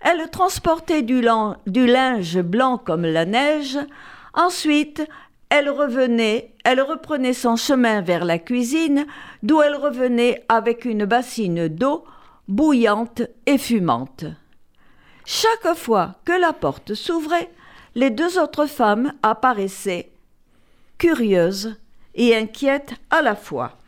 Elle 0.00 0.28
transportait 0.30 1.02
du, 1.02 1.24
du 1.66 1.86
linge 1.86 2.40
blanc 2.40 2.78
comme 2.78 3.06
la 3.06 3.24
neige. 3.24 3.78
Ensuite, 4.34 5.02
elle 5.48 5.70
revenait, 5.70 6.52
elle 6.64 6.80
reprenait 6.80 7.32
son 7.32 7.56
chemin 7.56 8.00
vers 8.02 8.24
la 8.24 8.38
cuisine, 8.38 9.06
d'où 9.42 9.62
elle 9.62 9.76
revenait 9.76 10.44
avec 10.48 10.84
une 10.84 11.04
bassine 11.04 11.68
d'eau 11.68 12.04
bouillante 12.48 13.22
et 13.46 13.58
fumante. 13.58 14.24
Chaque 15.24 15.74
fois 15.74 16.16
que 16.24 16.32
la 16.32 16.52
porte 16.52 16.94
s'ouvrait, 16.94 17.50
les 17.94 18.10
deux 18.10 18.38
autres 18.38 18.66
femmes 18.66 19.12
apparaissaient, 19.22 20.10
curieuses 20.98 21.76
et 22.14 22.34
inquiètes 22.34 22.94
à 23.10 23.22
la 23.22 23.34
fois. 23.34 23.78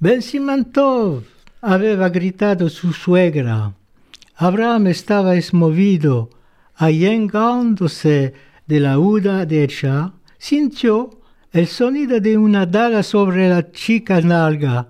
Ben 0.00 0.20
Simantov 0.20 1.24
aveva 1.62 2.08
gritado 2.08 2.68
su 2.68 2.92
suegra. 2.92 3.72
Abraham 4.36 4.86
esmovido, 4.86 6.30
allengándose 6.76 8.32
de 8.66 8.80
la 8.80 8.98
huda 8.98 9.44
de 9.44 9.64
echar, 9.64 10.12
sintió 10.38 11.10
el 11.52 11.66
sonido 11.66 12.20
de 12.20 12.38
una 12.38 12.64
daga 12.64 13.02
sobre 13.02 13.48
la 13.50 13.70
chica 13.70 14.22
nalga. 14.22 14.88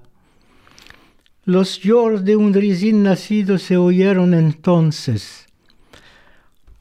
Los 1.45 1.81
lloros 1.81 2.25
de 2.25 2.37
un 2.37 2.55
recién 2.55 3.03
nacido 3.03 3.59
se 3.59 3.77
oyeron 3.77 4.35
entonces. 4.35 5.50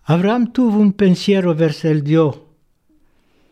Abraham 0.09 0.51
tuvo 0.51 0.79
un 0.79 0.93
pensiero 0.93 1.53
verso 1.53 1.87
el 1.87 2.03
Dios. 2.03 2.39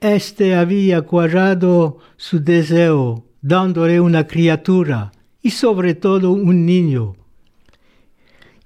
Este 0.01 0.55
había 0.55 1.03
cuadrado 1.03 1.99
su 2.15 2.43
deseo, 2.43 3.25
dándole 3.43 4.01
una 4.01 4.25
criatura 4.25 5.11
y 5.39 5.51
sobre 5.51 5.93
todo 5.93 6.31
un 6.31 6.65
niño. 6.65 7.15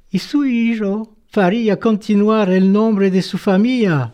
Y 0.09 0.19
su 0.19 0.45
hijo 0.45 1.17
faría 1.27 1.81
continuar 1.81 2.49
el 2.49 2.71
nombre 2.71 3.11
de 3.11 3.21
su 3.21 3.37
familia, 3.37 4.13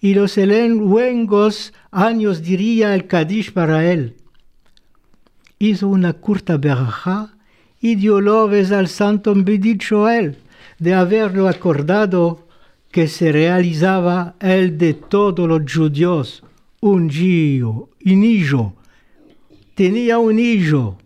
y 0.00 0.14
los 0.14 0.38
luengos 0.38 1.74
años 1.90 2.40
diría 2.40 2.94
el 2.94 3.06
Kadish 3.06 3.52
para 3.52 3.92
él. 3.92 4.14
Hizo 5.58 5.88
una 5.88 6.14
curta 6.14 6.56
beraja 6.56 7.34
y 7.82 7.96
dio 7.96 8.18
loves 8.22 8.72
al 8.72 8.88
santo 8.88 9.34
Joel 9.86 10.38
de 10.78 10.94
haberlo 10.94 11.48
acordado 11.48 12.48
que 12.90 13.06
se 13.06 13.30
realizaba 13.30 14.34
el 14.40 14.76
de 14.76 14.94
todos 14.94 15.48
los 15.48 15.62
judíos, 15.72 16.42
un 16.80 17.08
gio, 17.08 17.90
un 18.04 18.24
hijo. 18.24 18.74
Tenía 19.74 20.18
un 20.18 20.38
hijo. 20.38 20.98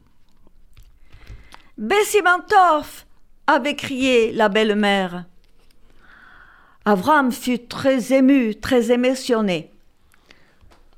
Bessimantov 1.77 3.05
avait 3.47 3.77
crié 3.77 4.33
la 4.33 4.49
belle-mère. 4.49 5.27
Avram 6.87 7.33
fut 7.33 7.66
très 7.66 8.12
ému, 8.12 8.55
très 8.55 8.90
émotionné. 8.90 9.70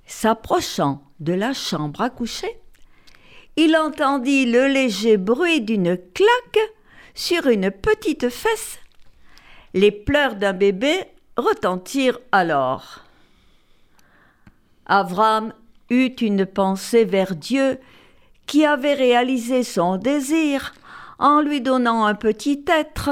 S'approchant 0.06 1.02
de 1.20 1.32
la 1.32 1.52
chambre 1.52 2.00
à 2.00 2.10
coucher, 2.10 2.58
il 3.56 3.76
entendit 3.76 4.46
le 4.46 4.66
léger 4.68 5.16
bruit 5.16 5.60
d'une 5.60 5.96
claque 6.12 6.70
sur 7.14 7.46
une 7.46 7.70
petite 7.70 8.28
fesse. 8.28 8.78
Les 9.76 9.90
pleurs 9.90 10.36
d'un 10.36 10.54
bébé 10.54 11.04
retentirent 11.36 12.18
alors. 12.32 13.00
Avram 14.86 15.52
eut 15.90 16.14
une 16.22 16.46
pensée 16.46 17.04
vers 17.04 17.36
Dieu 17.36 17.78
qui 18.46 18.64
avait 18.64 18.94
réalisé 18.94 19.64
son 19.64 19.98
désir 19.98 20.74
en 21.18 21.42
lui 21.42 21.60
donnant 21.60 22.06
un 22.06 22.14
petit 22.14 22.64
être, 22.68 23.10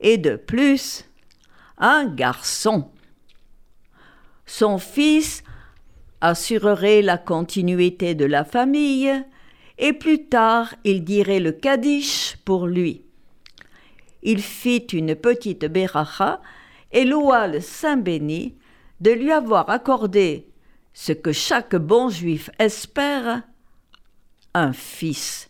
et 0.00 0.18
de 0.18 0.36
plus 0.36 1.06
un 1.78 2.04
garçon. 2.04 2.90
Son 4.44 4.76
fils 4.76 5.42
assurerait 6.20 7.00
la 7.00 7.16
continuité 7.16 8.14
de 8.14 8.26
la 8.26 8.44
famille, 8.44 9.10
et 9.78 9.94
plus 9.94 10.26
tard 10.26 10.74
il 10.84 11.02
dirait 11.02 11.40
le 11.40 11.52
Kaddish 11.52 12.36
pour 12.44 12.66
lui. 12.66 13.05
Il 14.26 14.42
fit 14.42 14.88
une 14.92 15.14
petite 15.14 15.66
beracha 15.66 16.40
et 16.90 17.04
loua 17.04 17.46
le 17.46 17.60
Saint 17.60 17.96
béni 17.96 18.56
de 19.00 19.12
lui 19.12 19.30
avoir 19.30 19.70
accordé 19.70 20.48
ce 20.92 21.12
que 21.12 21.30
chaque 21.30 21.76
bon 21.76 22.08
juif 22.08 22.50
espère, 22.58 23.42
un 24.52 24.72
fils. 24.72 25.48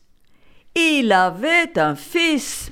Il 0.75 1.11
avait 1.13 1.79
un 1.79 1.95
fils. 1.95 2.71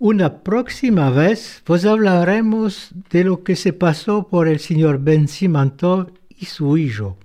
Una 0.00 0.30
próxima 0.30 1.10
vez 1.10 1.62
vos 1.64 1.86
hablaremos 1.86 2.90
de 3.12 3.22
lo 3.22 3.44
que 3.44 3.54
se 3.54 3.72
pasó 3.72 4.24
por 4.24 4.48
el 4.48 4.58
señor 4.58 4.98
Ben 4.98 5.28
Simantov 5.28 6.10
y 6.40 6.46
su 6.46 6.76
hijo. 6.76 7.16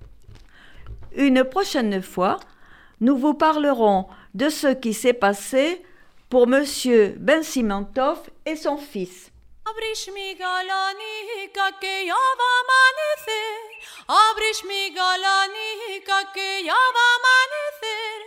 Une 1.16 1.44
prochaine 1.44 2.04
fois, 2.04 2.40
nous 3.02 3.18
vous 3.18 3.34
parlerons 3.34 4.06
de 4.36 4.50
ce 4.50 4.76
qui 4.76 4.94
s'est 4.94 5.14
passé 5.14 5.82
pour 6.30 6.48
Monsieur 6.48 7.16
Ben 7.20 7.44
Simantov 7.44 8.20
et 8.46 8.56
son 8.56 8.78
fils. 8.78 9.32
Abrish 9.70 10.10
mi 10.14 10.34
galanica 10.36 11.78
que 11.82 12.06
ya 12.06 12.14
va 12.40 12.48
a 12.50 12.60
amanecer. 12.64 13.58
Abrish 14.08 14.64
mi 14.64 14.92
galanica 14.92 16.32
que 16.34 16.64
ya 16.64 16.74
va 16.96 17.06
a 17.06 17.18
amanecer. 17.20 18.18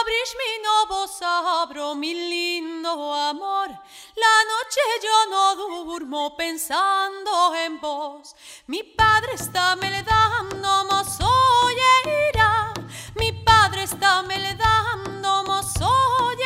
Abrish 0.00 0.34
mi 0.40 0.52
novo 0.68 1.06
sabro, 1.06 1.94
mi 1.94 2.14
lindo 2.14 3.12
amor. 3.14 3.68
La 3.68 4.36
noche 4.52 4.82
yo 5.02 5.16
no 5.30 5.56
durmo 5.56 6.36
pensando 6.36 7.54
en 7.54 7.80
vos. 7.80 8.34
Mi 8.66 8.82
padre 8.82 9.34
está 9.34 9.76
me 9.76 9.90
le 9.90 10.02
dando 10.02 10.84
mozoyeira. 10.90 12.72
Mi 13.16 13.32
padre 13.44 13.82
está 13.82 14.22
me 14.22 14.38
le 14.38 14.54
dando 14.54 15.44
mozoyeira. 15.44 15.98
A 15.98 16.28
matarle 16.28 16.37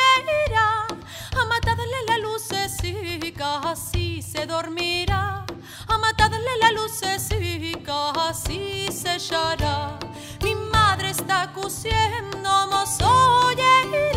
la 2.08 2.18
lucecica 2.18 3.58
así 3.70 4.22
se 4.22 4.46
dormirá. 4.46 5.44
A 5.88 5.98
matarle 5.98 6.58
la 6.60 6.72
lucecica 6.72 8.10
así 8.28 8.88
se 8.92 9.16
echará. 9.16 9.98
Mi 10.42 10.54
madre 10.54 11.10
está. 11.10 11.32
Mi 13.90 14.12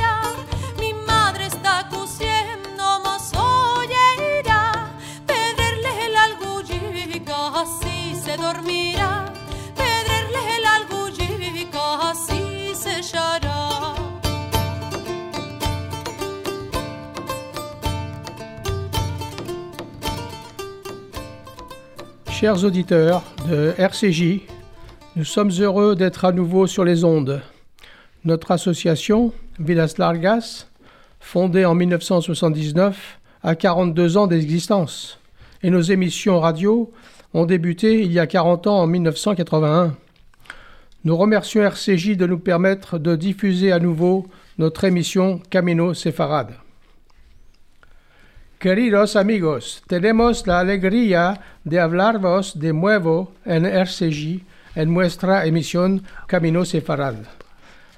Chers 22.37 22.65
auditeurs 22.65 23.23
de 23.47 23.73
RCJ, 23.77 24.41
nous 25.15 25.23
sommes 25.23 25.51
heureux 25.57 25.95
d'être 25.95 26.25
à 26.25 26.33
nouveau 26.33 26.67
sur 26.67 26.83
les 26.83 27.05
ondes. 27.05 27.41
Notre 28.25 28.51
association, 28.51 29.31
Vidas 29.57 29.95
Largas, 29.97 30.67
fondée 31.21 31.63
en 31.63 31.75
1979, 31.75 33.19
a 33.41 33.55
42 33.55 34.17
ans 34.17 34.27
d'existence. 34.27 35.17
Et 35.63 35.69
nos 35.69 35.79
émissions 35.79 36.41
radio 36.41 36.91
ont 37.33 37.45
débuté 37.45 38.01
il 38.03 38.11
y 38.11 38.19
a 38.19 38.27
40 38.27 38.67
ans 38.67 38.79
en 38.81 38.87
1981. 38.87 39.95
Nous 41.05 41.15
remercions 41.15 41.61
RCJ 41.61 42.17
de 42.17 42.27
nous 42.27 42.39
permettre 42.39 42.99
de 42.99 43.15
diffuser 43.15 43.71
à 43.71 43.79
nouveau 43.79 44.27
notre 44.57 44.83
émission 44.83 45.39
Camino 45.49 45.93
Sefarad. 45.93 46.49
Queridos 48.65 49.13
amigos, 49.15 49.85
tenemos 49.85 50.47
la 50.47 50.59
alegría 50.59 51.39
de 51.63 51.79
hablaros 51.79 52.59
de 52.59 52.73
nuevo 52.73 53.31
en 53.45 53.63
RCJ 53.63 54.43
en 54.73 54.91
nuestra 54.91 55.45
emisión 55.45 56.01
Camino 56.25 56.65
Sefarad. 56.65 57.13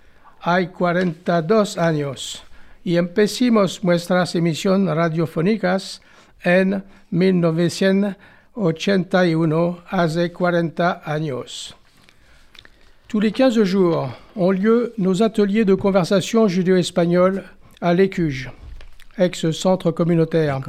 hay 0.41 0.67
42 0.67 1.77
años, 1.77 2.43
y 2.83 2.97
empezamos 2.97 3.81
nuestras 3.81 4.35
emisiones 4.35 4.93
radiofónicas 4.93 6.01
en 6.43 6.83
1981, 7.11 9.83
hace 9.89 10.33
40 10.33 11.01
años. 11.05 11.77
Tous 13.07 13.21
les 13.21 13.31
15 13.31 13.63
jours 13.63 14.09
ont 14.35 14.51
lieu 14.51 14.93
nos 14.97 15.23
ateliers 15.23 15.63
de 15.63 15.75
conversation 15.75 16.49
judéo-espagnole 16.49 17.45
à 17.79 17.93
l'Écuge, 17.93 18.51
ex-centre 19.17 19.91
communautaire. 19.91 20.59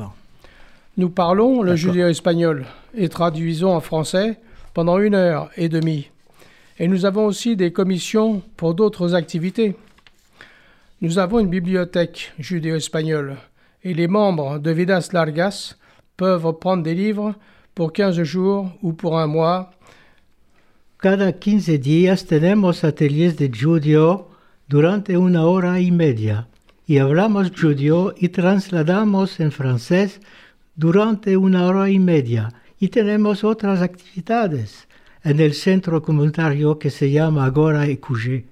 Nous 0.99 1.11
parlons 1.11 1.63
le 1.63 1.75
judéo-espagnol 1.75 2.67
et 2.95 3.09
traduisons 3.09 3.75
en 3.75 3.81
français 3.81 4.39
pendant 4.73 5.01
une 5.01 5.17
heure 5.17 5.51
et 5.57 5.69
demie. 5.69 6.11
Et 6.79 6.87
nous 6.87 7.07
avons 7.07 7.27
aussi 7.27 7.57
des 7.57 7.73
commissions 7.73 8.41
pour 8.57 8.75
d'autres 8.75 9.17
activités. 9.17 9.75
Nous 11.01 11.19
avons 11.19 11.41
une 11.41 11.51
bibliothèque 11.51 12.33
judéo-espagnole 12.39 13.37
et 13.83 13.95
les 13.95 14.07
membres 14.07 14.61
de 14.61 14.71
Vidas 14.71 15.09
Largas 15.13 15.75
peuvent 16.17 16.53
prendre 16.61 16.85
des 16.85 16.95
livres 16.95 17.35
pour 17.75 17.93
15 17.93 18.23
jours 18.23 18.71
ou 18.83 18.93
pour 18.93 19.19
un 19.19 19.27
mois 19.27 19.73
Cada 20.99 21.33
15 21.33 21.79
días 21.79 22.27
tenemos 22.27 22.83
ateliers 22.83 23.37
de 23.37 23.53
judío 23.53 24.27
durante 24.67 25.17
una 25.17 25.45
hora 25.45 25.79
y 25.79 25.93
media 25.93 26.49
y 26.89 26.99
hablamos 26.99 27.53
judío 27.53 28.17
y 28.19 28.31
trasladamos 28.31 29.39
en 29.39 29.53
francés 29.53 30.21
durante 30.75 31.37
una 31.37 31.67
hora 31.67 31.89
y 31.89 32.01
media 32.01 32.53
y 32.81 32.89
tenemos 32.89 33.45
otras 33.45 33.81
actividades 33.81 34.89
en 35.23 35.39
el 35.39 35.55
centro 35.55 36.03
comunitario 36.03 36.81
que 36.81 36.91
se 36.91 37.13
llama 37.13 37.45
Agora 37.45 37.87
EQG. 37.87 38.43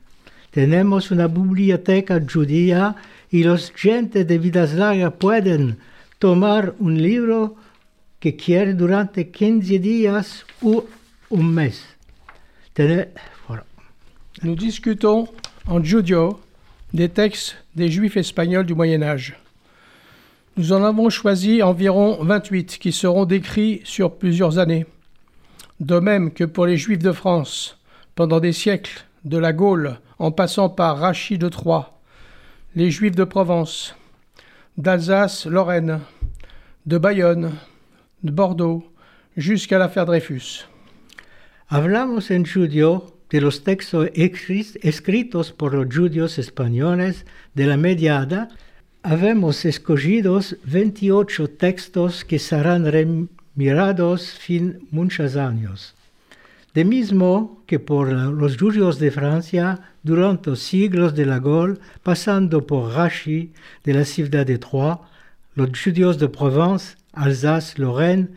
Tenemos 0.52 1.11
una 1.11 1.26
biblioteca 1.26 2.22
judía 2.32 2.94
y 3.28 3.42
los 3.42 3.72
gentes 3.72 4.24
de 4.24 4.38
Vidas 4.38 4.72
Largas 4.72 5.14
pueden 5.18 5.78
tomar 6.20 6.76
un 6.78 7.02
libro 7.02 7.56
que 8.20 8.37
quieren 8.37 8.78
durante 8.78 9.32
15 9.32 9.80
días 9.80 10.46
o 10.62 10.85
un 11.28 11.52
mes. 11.52 11.95
Nous 14.42 14.54
discutons 14.54 15.28
en 15.66 15.82
judio 15.82 16.38
des 16.92 17.08
textes 17.08 17.56
des 17.74 17.90
juifs 17.90 18.18
espagnols 18.18 18.66
du 18.66 18.74
Moyen 18.74 19.02
Âge. 19.02 19.38
Nous 20.58 20.72
en 20.72 20.84
avons 20.84 21.08
choisi 21.08 21.62
environ 21.62 22.22
28 22.22 22.78
qui 22.78 22.92
seront 22.92 23.24
décrits 23.24 23.80
sur 23.84 24.16
plusieurs 24.16 24.58
années. 24.58 24.84
De 25.80 25.98
même 25.98 26.32
que 26.32 26.44
pour 26.44 26.66
les 26.66 26.76
juifs 26.76 26.98
de 26.98 27.12
France, 27.12 27.78
pendant 28.14 28.40
des 28.40 28.52
siècles, 28.52 29.06
de 29.24 29.38
la 29.38 29.54
Gaule 29.54 29.98
en 30.18 30.30
passant 30.30 30.68
par 30.68 30.98
Rachid 30.98 31.40
de 31.40 31.48
Troyes, 31.48 31.98
les 32.74 32.90
juifs 32.90 33.16
de 33.16 33.24
Provence, 33.24 33.96
d'Alsace, 34.76 35.46
Lorraine, 35.46 36.00
de 36.84 36.98
Bayonne, 36.98 37.52
de 38.22 38.30
Bordeaux, 38.30 38.84
jusqu'à 39.36 39.78
l'affaire 39.78 40.04
Dreyfus. 40.04 40.66
Hablamos 41.68 42.31
en 42.31 42.46
judío 42.46 43.12
de 43.29 43.40
los 43.40 43.64
textos 43.64 44.09
escritos 44.14 45.50
por 45.50 45.74
los 45.74 45.92
judíos 45.92 46.38
españoles 46.38 47.26
de 47.55 47.66
la 47.66 47.76
mediada. 47.76 48.50
Habemos 49.02 49.64
escogido 49.64 50.40
28 50.62 51.50
textos 51.59 52.24
que 52.24 52.38
serán 52.38 52.87
remirados 52.87 54.31
fin 54.31 54.87
muchos 54.92 55.35
años. 55.35 55.96
De 56.72 56.85
mismo 56.85 57.64
que 57.66 57.81
por 57.81 58.12
los 58.12 58.57
judíos 58.57 59.00
de 59.00 59.11
Francia 59.11 59.81
durante 60.05 60.50
los 60.50 60.61
siglos 60.61 61.16
de 61.16 61.26
la 61.26 61.40
Gaule, 61.40 61.81
pasando 62.05 62.64
por 62.64 62.92
Rachi 62.92 63.52
de 63.83 63.92
la 63.92 64.05
ciudad 64.05 64.46
de 64.46 64.59
Troyes, 64.59 65.00
los 65.57 65.70
judíos 65.70 66.16
de 66.20 66.29
Provence, 66.29 66.94
Alsace, 67.12 67.74
Lorraine, 67.81 68.29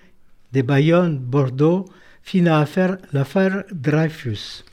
de 0.52 0.64
Bayonne, 0.64 1.20
Bordeaux, 1.22 1.86
fin 2.30 2.46
à 2.46 2.66
l'affaire 3.12 3.64
Dreyfus. 3.72 4.64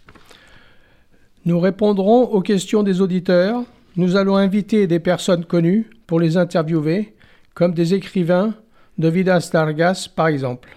Nous 1.47 1.59
répondrons 1.59 2.25
aux 2.25 2.43
questions 2.43 2.83
des 2.83 3.01
auditeurs. 3.01 3.65
Nous 3.97 4.17
allons 4.17 4.37
inviter 4.37 4.87
des 4.87 5.01
personnes 5.01 5.47
connues 5.47 5.89
pour 6.07 6.21
les 6.21 6.37
interviewer, 6.37 7.15
comme 7.55 7.73
des 7.73 7.95
écrivains 7.95 8.55
de 8.99 9.09
Vidas 9.09 9.51
Largas, 9.55 10.09
par 10.15 10.29
exemple. 10.29 10.69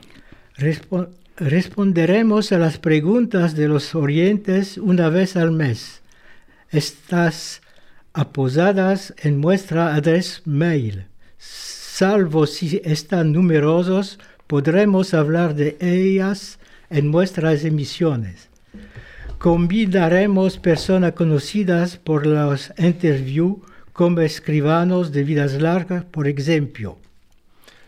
responderemos 1.37 2.51
a 2.51 2.57
las 2.57 2.77
preguntas 2.77 3.55
de 3.55 3.67
los 3.67 3.93
orientes 3.95 4.77
una 4.77 5.09
vez 5.09 5.35
al 5.35 5.51
mes. 5.51 6.01
Estas 6.71 7.61
aposadas 8.13 9.13
en 9.21 9.41
nuestra 9.41 9.95
adresa 9.95 10.41
mail. 10.45 11.07
Salvo 11.37 12.45
si 12.45 12.81
están 12.85 13.33
numerosos, 13.33 14.17
podremos 14.47 15.13
hablar 15.13 15.55
de 15.55 15.77
ellas 15.81 16.58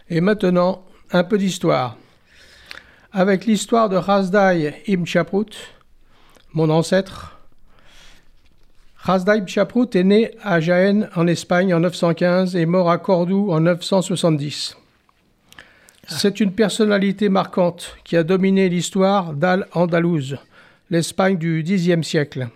Et 0.09 0.21
maintenant, 0.21 0.83
un 1.11 1.23
peu 1.23 1.37
d'histoire. 1.37 1.97
Avec 3.11 3.45
l'histoire 3.45 3.89
de 3.89 3.95
Razdai 3.97 4.83
ibn 4.87 5.05
Chaprut, 5.05 5.57
mon 6.53 6.69
ancêtre, 6.69 7.39
Razdai 8.97 9.39
ibn 9.39 9.47
Chaprut 9.47 9.95
est 9.95 10.03
né 10.03 10.31
à 10.43 10.59
Jaén 10.59 11.09
en 11.15 11.25
Espagne 11.25 11.73
en 11.73 11.79
915 11.79 12.55
et 12.55 12.67
mort 12.67 12.91
à 12.91 12.99
Cordoue 12.99 13.51
en 13.51 13.61
970. 13.61 14.77
C'est 16.07 16.39
une 16.39 16.51
personnalité 16.51 17.29
marquante 17.29 17.95
qui 18.03 18.17
a 18.17 18.23
dominé 18.23 18.69
l'histoire 18.69 19.33
d'Al-Andalouse, 19.33 20.37
l'Espagne 20.89 21.37
du 21.37 21.63
Xe 21.63 22.01
siècle. 22.01 22.49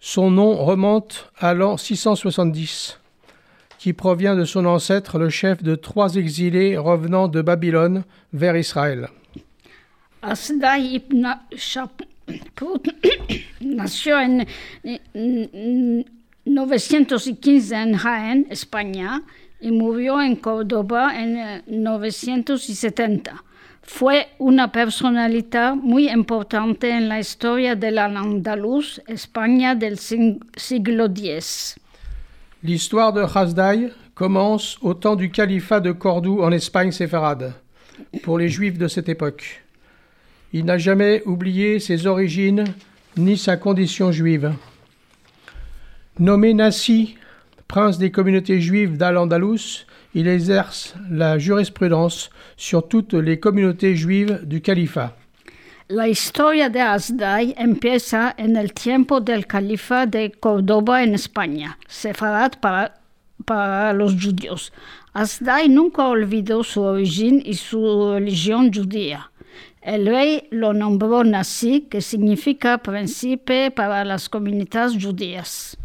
Son 0.00 0.30
nom 0.30 0.54
remonte 0.54 1.30
à 1.38 1.54
l'an 1.54 1.76
670, 1.76 3.00
qui 3.78 3.92
provient 3.92 4.36
de 4.36 4.44
son 4.44 4.64
ancêtre, 4.66 5.18
le 5.18 5.30
chef 5.30 5.62
de 5.62 5.74
trois 5.74 6.14
exilés 6.14 6.76
revenant 6.76 7.28
de 7.28 7.42
Babylone 7.42 8.04
vers 8.32 8.56
Israël. 8.56 9.08
Ibn 10.22 11.26
nació 13.60 14.16
en 14.16 14.44
915 16.46 17.72
en 17.72 17.98
Jaén, 17.98 18.46
España, 18.50 19.22
y 19.60 19.70
murió 19.70 20.20
en 20.20 20.36
Córdoba 20.36 21.12
en 21.18 21.62
970. 21.66 23.44
Fue 23.82 24.28
una 24.38 24.70
personalidad 24.70 25.74
muy 25.74 26.10
importante 26.10 26.90
en 26.90 27.08
la 27.08 27.20
historia 27.20 27.74
de 27.74 27.90
la 27.90 28.04
Andaluz, 28.04 29.00
España 29.06 29.74
del 29.74 29.98
siglo 29.98 31.06
X. 31.06 31.76
L'histoire 32.62 33.12
de 33.12 33.22
Hasdai 33.22 33.92
commence 34.14 34.76
au 34.82 34.94
temps 34.94 35.16
du 35.16 35.30
califat 35.30 35.80
de 35.80 35.92
Cordoue 35.92 36.42
en 36.42 36.52
Espagne 36.52 36.92
séfarade, 36.92 37.54
pour 38.22 38.38
les 38.38 38.48
juifs 38.48 38.78
de 38.78 38.88
cette 38.88 39.08
époque. 39.08 39.62
Il 40.52 40.64
n'a 40.64 40.78
jamais 40.78 41.22
oublié 41.24 41.78
ses 41.78 42.06
origines 42.06 42.64
ni 43.16 43.36
sa 43.36 43.56
condition 43.56 44.12
juive. 44.12 44.52
Nommé 46.18 46.52
Nassi, 46.54 47.16
prince 47.68 47.98
des 47.98 48.10
communautés 48.10 48.60
juives 48.60 48.96
d'Al-Andalus, 48.96 49.86
il 50.14 50.26
exerce 50.26 50.94
la 51.10 51.38
jurisprudence 51.38 52.30
sur 52.56 52.88
toutes 52.88 53.14
les 53.14 53.38
communautés 53.38 53.94
juives 53.94 54.40
du 54.44 54.60
califat. 54.62 55.14
La 55.90 56.08
historia 56.08 56.68
de 56.68 56.80
Asdai 56.80 57.54
empieza 57.56 58.34
en 58.36 58.56
el 58.56 58.72
tiempo 58.72 59.20
del 59.20 59.46
califa 59.46 60.06
de 60.06 60.30
Córdoba 60.30 61.02
en 61.02 61.14
España, 61.14 61.78
sefarad 61.86 62.52
para, 62.60 62.94
para 63.46 63.92
los 63.92 64.14
judíos. 64.14 64.72
Asdai 65.14 65.68
nunca 65.68 66.06
olvidó 66.08 66.62
su 66.62 66.82
origen 66.82 67.42
y 67.44 67.54
su 67.54 68.12
religión 68.12 68.70
judía. 68.72 69.30
El 69.80 70.06
rey 70.06 70.48
lo 70.50 70.74
nombró 70.74 71.24
Nasi, 71.24 71.82
que 71.88 72.02
significa 72.02 72.78
príncipe 72.78 73.70
para 73.70 74.04
las 74.04 74.28
comunidades 74.28 75.02
judías. 75.02 75.78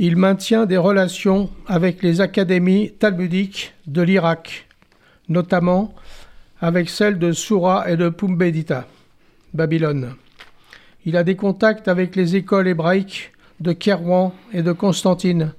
Il 0.00 0.16
maintient 0.16 0.66
des 0.66 0.76
relations 0.76 1.50
avec 1.66 2.02
les 2.02 2.20
académies 2.20 2.92
talmudiques 2.98 3.74
de 3.86 4.02
l'Irak, 4.02 4.66
notamment 5.28 5.94
avec 6.60 6.88
celles 6.88 7.18
de 7.18 7.30
Soura 7.30 7.88
et 7.88 7.96
de 7.96 8.08
Pumbedita, 8.08 8.88
Babylone. 9.52 10.14
Il 11.06 11.16
a 11.16 11.22
des 11.22 11.36
contacts 11.36 11.86
avec 11.86 12.16
les 12.16 12.34
écoles 12.34 12.66
hébraïques 12.66 13.32
de 13.60 13.72
Kérouan 13.72 14.34
et 14.52 14.62
de 14.62 14.72
Constantine, 14.72 15.52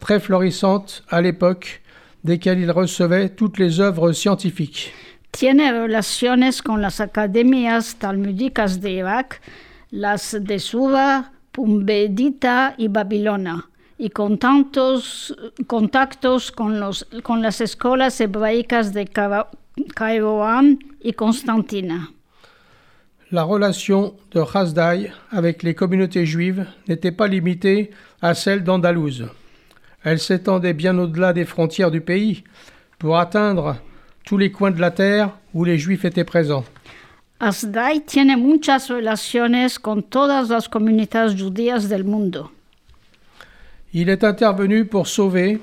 très 0.00 0.18
florissantes 0.18 1.04
à 1.08 1.20
l'époque, 1.20 1.80
desquelles 2.24 2.58
il 2.58 2.72
recevait 2.72 3.28
toutes 3.28 3.58
les 3.58 3.80
œuvres 3.80 4.10
scientifiques. 4.12 4.92
Tiene 5.30 5.70
relaciones 5.70 6.60
con 6.60 6.78
las 6.78 7.00
academias 7.00 7.94
talmudicas 8.00 8.80
de 8.80 8.90
Irak, 8.90 9.40
las 9.92 10.34
de 10.34 10.58
Sura, 10.58 11.30
Pumbedita 11.52 12.74
y 12.78 12.88
Babilonia, 12.88 13.68
y 13.98 14.10
con 14.10 14.38
tantos 14.38 15.36
contactos 15.66 16.52
con, 16.52 16.80
los, 16.80 17.06
con 17.22 17.42
las 17.42 17.60
escuelas 17.60 18.20
hebraicas 18.20 18.92
de 18.92 19.06
Kairouan 19.94 20.78
y 21.00 21.12
Constantina. 21.12 22.10
La 23.32 23.44
relation 23.44 24.14
de 24.32 24.40
Hasdai 24.40 25.12
avec 25.30 25.62
les 25.62 25.74
communautés 25.74 26.26
juives 26.26 26.66
n'était 26.88 27.12
pas 27.12 27.28
limitée 27.28 27.90
à 28.20 28.34
celle 28.34 28.64
d'Andalouse. 28.64 29.28
Elle 30.02 30.18
s'étendait 30.18 30.72
bien 30.72 30.98
au-delà 30.98 31.32
des 31.32 31.44
frontières 31.44 31.92
du 31.92 32.00
pays 32.00 32.42
pour 32.98 33.18
atteindre 33.18 33.76
tous 34.24 34.36
les 34.36 34.50
coins 34.50 34.72
de 34.72 34.80
la 34.80 34.90
terre 34.90 35.30
où 35.54 35.64
les 35.64 35.78
juifs 35.78 36.04
étaient 36.04 36.24
présents. 36.24 36.64
Asdai 37.40 38.00
tiene 38.00 38.36
muchas 38.36 38.88
relaciones 38.88 39.78
con 39.78 40.02
todas 40.02 40.50
las 40.50 40.68
comunidades 40.68 41.40
judías 41.40 41.88
del 41.88 42.04
mundo. 42.04 42.50
Il 43.94 44.10
est 44.10 44.22
intervenu 44.24 44.84
pour 44.84 45.06
sauver, 45.06 45.58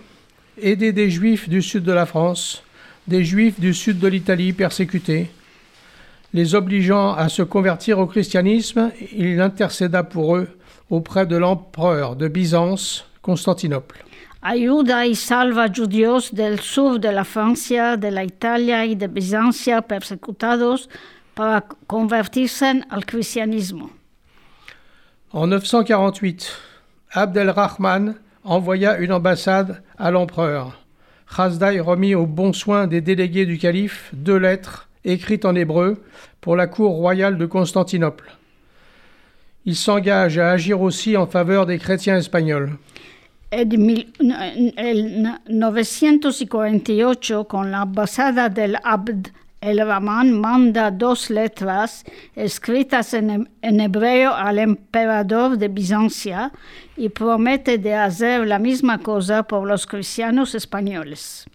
aider 0.59 0.91
des 0.91 1.11
juifs 1.11 1.47
du 1.47 1.61
sud 1.61 1.83
de 1.83 1.93
la 1.93 2.07
France, 2.07 2.63
des 3.05 3.23
juifs 3.23 3.59
du 3.59 3.75
sud 3.75 3.99
de 3.99 4.07
l'Italie 4.07 4.53
persécutés, 4.53 5.29
les 6.33 6.55
obligeant 6.55 7.13
à 7.13 7.29
se 7.29 7.43
convertir 7.43 7.99
au 7.99 8.07
christianisme, 8.07 8.91
il 9.15 9.39
intercéda 9.39 10.03
pour 10.03 10.35
eux 10.35 10.47
auprès 10.89 11.27
de 11.27 11.37
l'empereur 11.37 12.15
de 12.15 12.27
Byzance, 12.27 13.05
Constantinople. 13.21 14.03
Ayuda 14.41 15.05
y 15.05 15.15
salva 15.15 15.67
judíos 15.67 16.33
del 16.33 16.59
sur 16.59 16.99
de 16.99 17.09
la 17.09 17.23
Francia, 17.23 17.97
de 17.97 18.09
la 18.09 18.23
Italia 18.23 18.85
y 18.85 18.95
de 18.95 19.07
Bizancia 19.07 19.81
persecutados 19.81 20.89
para 21.37 21.61
convertirse 21.85 22.81
al 22.89 23.05
cristianismo. 23.05 23.91
En 25.31 25.47
948, 25.49 26.51
Abd 27.13 27.37
el-Rahman 27.37 28.15
envoya 28.43 28.97
une 28.97 29.11
ambassade 29.13 29.83
à 29.97 30.09
l'empereur. 30.11 30.83
Hasdai 31.37 31.79
remit 31.79 32.15
au 32.15 32.25
bon 32.25 32.53
soin 32.53 32.87
des 32.87 33.01
délégués 33.01 33.45
du 33.45 33.57
calife 33.57 34.09
deux 34.13 34.37
lettres 34.37 34.87
écrites 35.05 35.45
en 35.45 35.53
hébreu 35.55 36.01
pour 36.41 36.55
la 36.55 36.65
cour 36.67 36.91
royale 36.95 37.37
de 37.37 37.45
Constantinople. 37.45 38.31
il 39.65 39.75
s'engage 39.75 40.37
à 40.39 40.51
agir 40.51 40.79
aussi 40.81 41.17
en 41.17 41.27
faveur 41.27 41.65
des 41.65 41.77
chrétiens 41.77 42.15
espagnols. 42.17 42.71
En 43.53 43.65
mil- 43.77 44.07
el 44.77 45.37
948, 45.49 47.43
con 47.49 47.69
la 47.71 47.81
embajada 47.83 48.47
del 48.49 48.77
Abd 48.83 49.27
el 49.61 49.79
Rahman 49.79 50.39
manda 50.39 50.91
dos 50.91 51.29
letras 51.29 52.03
escritas 52.35 53.13
en, 53.13 53.49
en 53.61 53.79
hebreo 53.79 54.33
al 54.33 54.59
emperador 54.59 55.57
de 55.57 55.67
Bizancia 55.67 56.51
y 56.95 57.09
promete 57.09 57.77
de 57.77 57.95
hacer 57.95 58.45
la 58.47 58.59
misma 58.59 58.99
cosa 58.99 59.43
por 59.43 59.67
los 59.67 59.85
cristianos 59.87 60.55
españoles. 60.55 61.45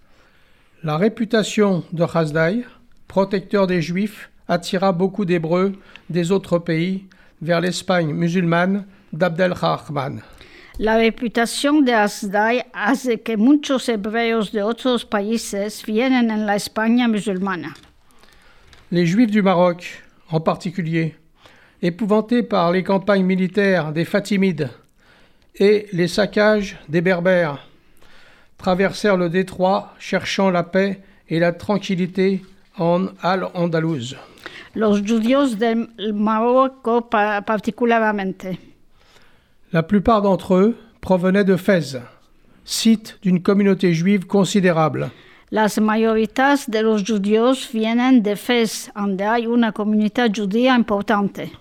La 0.82 0.98
réputation 0.98 1.84
de 1.92 2.04
Hasdai, 2.04 2.64
protecteur 3.06 3.66
des 3.68 3.82
Juifs, 3.82 4.30
attira 4.48 4.92
beaucoup 4.92 5.24
d'Hébreux 5.24 5.72
des 6.10 6.32
autres 6.32 6.58
pays 6.58 7.06
vers 7.40 7.60
l'Espagne 7.60 8.12
musulmane 8.12 8.84
d'Abdelrahman. 9.12 10.22
La 10.78 10.96
reputación 10.96 11.84
de 11.84 11.92
Asdai 11.92 12.64
hace 12.72 13.20
que 13.20 13.36
muchos 13.36 13.88
hebreos 13.88 14.50
de 14.52 14.62
otros 14.62 15.04
países 15.04 15.84
vienen 15.86 16.30
en 16.30 16.46
la 16.46 16.56
España 16.56 17.06
musulmana. 17.06 17.74
Les 18.92 19.06
Juifs 19.06 19.30
du 19.30 19.40
Maroc, 19.40 20.02
en 20.30 20.40
particulier, 20.40 21.14
épouvantés 21.80 22.42
par 22.42 22.70
les 22.72 22.82
campagnes 22.82 23.24
militaires 23.24 23.90
des 23.92 24.04
Fatimides 24.04 24.68
et 25.56 25.86
les 25.94 26.08
saccages 26.08 26.78
des 26.90 27.00
Berbères, 27.00 27.66
traversèrent 28.58 29.16
le 29.16 29.30
détroit 29.30 29.94
cherchant 29.98 30.50
la 30.50 30.62
paix 30.62 31.00
et 31.30 31.38
la 31.38 31.52
tranquillité 31.52 32.42
en 32.78 33.06
Al-Andalouse. 33.22 34.16
Los 34.74 34.96
judíos 35.02 35.56
del 35.56 35.88
Marruecos 36.12 37.00
pa- 37.10 37.40
particularmente. 37.40 38.46
La 39.72 39.82
plupart 39.82 40.20
d'entre 40.20 40.54
eux 40.54 40.76
provenaient 41.00 41.44
de 41.44 41.56
Fès, 41.56 41.96
site 42.66 43.18
d'une 43.22 43.42
communauté 43.42 43.94
juive 43.94 44.26
considérable. 44.26 45.10
Las 45.52 45.78
mayoritas 45.78 46.64
de 46.66 46.82
los 46.82 47.04
judíos 47.04 47.68
vienen 47.70 48.22
de 48.22 48.36
Fez, 48.36 48.90
donde 48.96 49.24
hay 49.24 49.46
una 49.46 49.70
comunidad 49.70 50.30
judía 50.34 50.74
importante. 50.74 51.52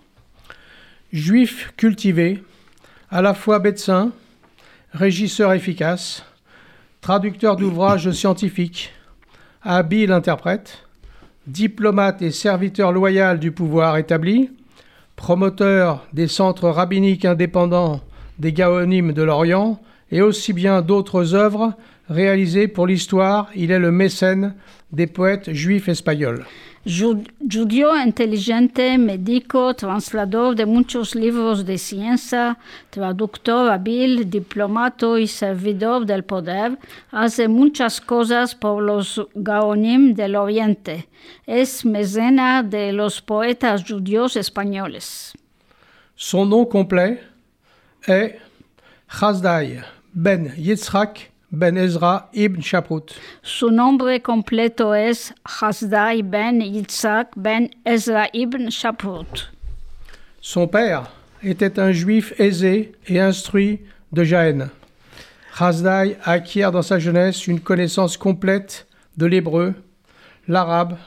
Juif 1.12 1.74
cultivé, 1.76 2.42
à 3.10 3.22
la 3.22 3.34
fois 3.34 3.60
médecin, 3.60 4.14
régisseur 4.94 5.52
efficace, 5.52 6.24
traducteur 7.02 7.58
d'ouvrages 7.58 8.10
scientifiques, 8.14 8.94
habile 9.62 10.14
interprète, 10.14 10.88
diplomate 11.46 12.22
et 12.22 12.32
serviteur 12.32 12.94
loyal 12.94 13.40
du 13.40 13.52
pouvoir 13.52 13.98
établi, 13.98 14.52
promoteur 15.18 16.08
des 16.14 16.30
centres 16.30 16.70
rabbiniques 16.70 17.26
indépendants 17.26 18.00
des 18.40 18.54
Gaonim 18.54 19.12
de 19.12 19.22
l'Orient 19.22 19.82
et 20.12 20.22
aussi 20.22 20.54
bien 20.54 20.82
d'autres 20.82 21.36
œuvres 21.36 21.74
réalisées 22.12 22.68
pour 22.68 22.88
l'histoire, 22.88 23.50
il 23.56 23.72
est 23.72 23.80
le 23.80 23.92
mécène 23.92 24.54
des 24.92 25.08
poètes 25.08 25.52
juifs 25.54 25.88
espagnols. 25.90 26.46
Ju- 26.86 27.24
Judío 27.48 27.92
inteligente, 27.92 28.98
médico, 28.98 29.74
translador 29.74 30.56
de 30.56 30.66
muchos 30.66 31.14
libros 31.16 31.64
de 31.64 31.78
ciencia, 31.78 32.58
traductor 32.90 33.70
hábil, 33.70 34.26
diplomato 34.30 35.18
y 35.20 35.28
servidor 35.28 36.06
del 36.06 36.24
poder, 36.24 36.78
hace 37.12 37.48
muchas 37.48 38.02
cosas 38.02 38.56
por 38.56 38.82
los 38.82 39.22
Gaonim 39.36 40.16
del 40.16 40.36
Oriente. 40.36 41.08
Es 41.46 41.86
mecena 41.86 42.64
de 42.64 42.92
los 42.94 43.22
poetas 43.22 43.84
judíos 43.88 44.36
españoles. 44.36 45.34
Son 46.16 46.46
nom 46.50 46.66
complet 46.66 47.20
est 48.08 48.40
Chasdai 49.08 49.82
ben 50.14 50.52
Yitzhak 50.58 51.31
ben 51.52 51.78
Ezra 51.78 52.30
ibn 52.34 52.62
Shaprut. 52.62 53.14
Su 53.44 53.70
nombre 53.70 54.20
completo 54.20 54.94
es 54.94 55.34
Hasdai 55.44 56.24
ben 56.24 56.62
Yitzhak 56.62 57.32
ben 57.36 57.70
Ezra 57.86 58.28
ibn 58.34 58.70
Shaprut. 58.70 59.52
Son 60.40 60.68
père 60.68 61.12
était 61.44 61.80
un 61.80 61.92
juif 61.92 62.34
aisé 62.40 62.94
et 63.08 63.20
instruit 63.20 63.82
de 64.12 64.24
Jaën. 64.24 64.70
Chasdai 65.58 66.18
acquiert 66.24 66.72
dans 66.72 66.82
sa 66.82 66.98
jeunesse 66.98 67.48
une 67.48 67.60
connaissance 67.60 68.18
complète 68.18 68.88
de 69.18 69.26
l'hébreu, 69.26 69.74
l'arabe, 70.48 70.98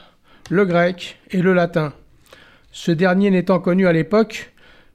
le 0.49 0.65
grec 0.65 1.19
et 1.31 1.41
le 1.41 1.53
latin. 1.53 1.93
Ce 2.71 2.91
dernier 2.91 3.31
n'étant 3.31 3.59
connu 3.59 3.87
à 3.87 3.93
l'époque 3.93 4.53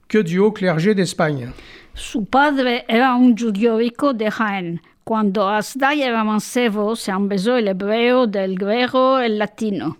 que 0.09 0.19
du 0.19 0.39
haut 0.39 0.53
clergé 0.53 0.95
d'Espagne. 0.95 1.51
Su 1.95 2.25
padre 2.25 2.85
era 2.89 3.15
un 3.15 3.37
judío 3.37 3.77
rico 3.77 4.13
de 4.13 4.31
Jaén. 4.31 4.81
Cuando 5.05 5.49
Hasdai 5.49 6.03
era 6.03 6.23
mancebo, 6.25 6.95
se 6.95 7.11
empezó 7.11 7.57
el 7.57 7.69
hebreo, 7.69 8.27
del 8.27 8.57
griego, 8.57 9.19
el 9.19 9.39
latino. 9.39 9.97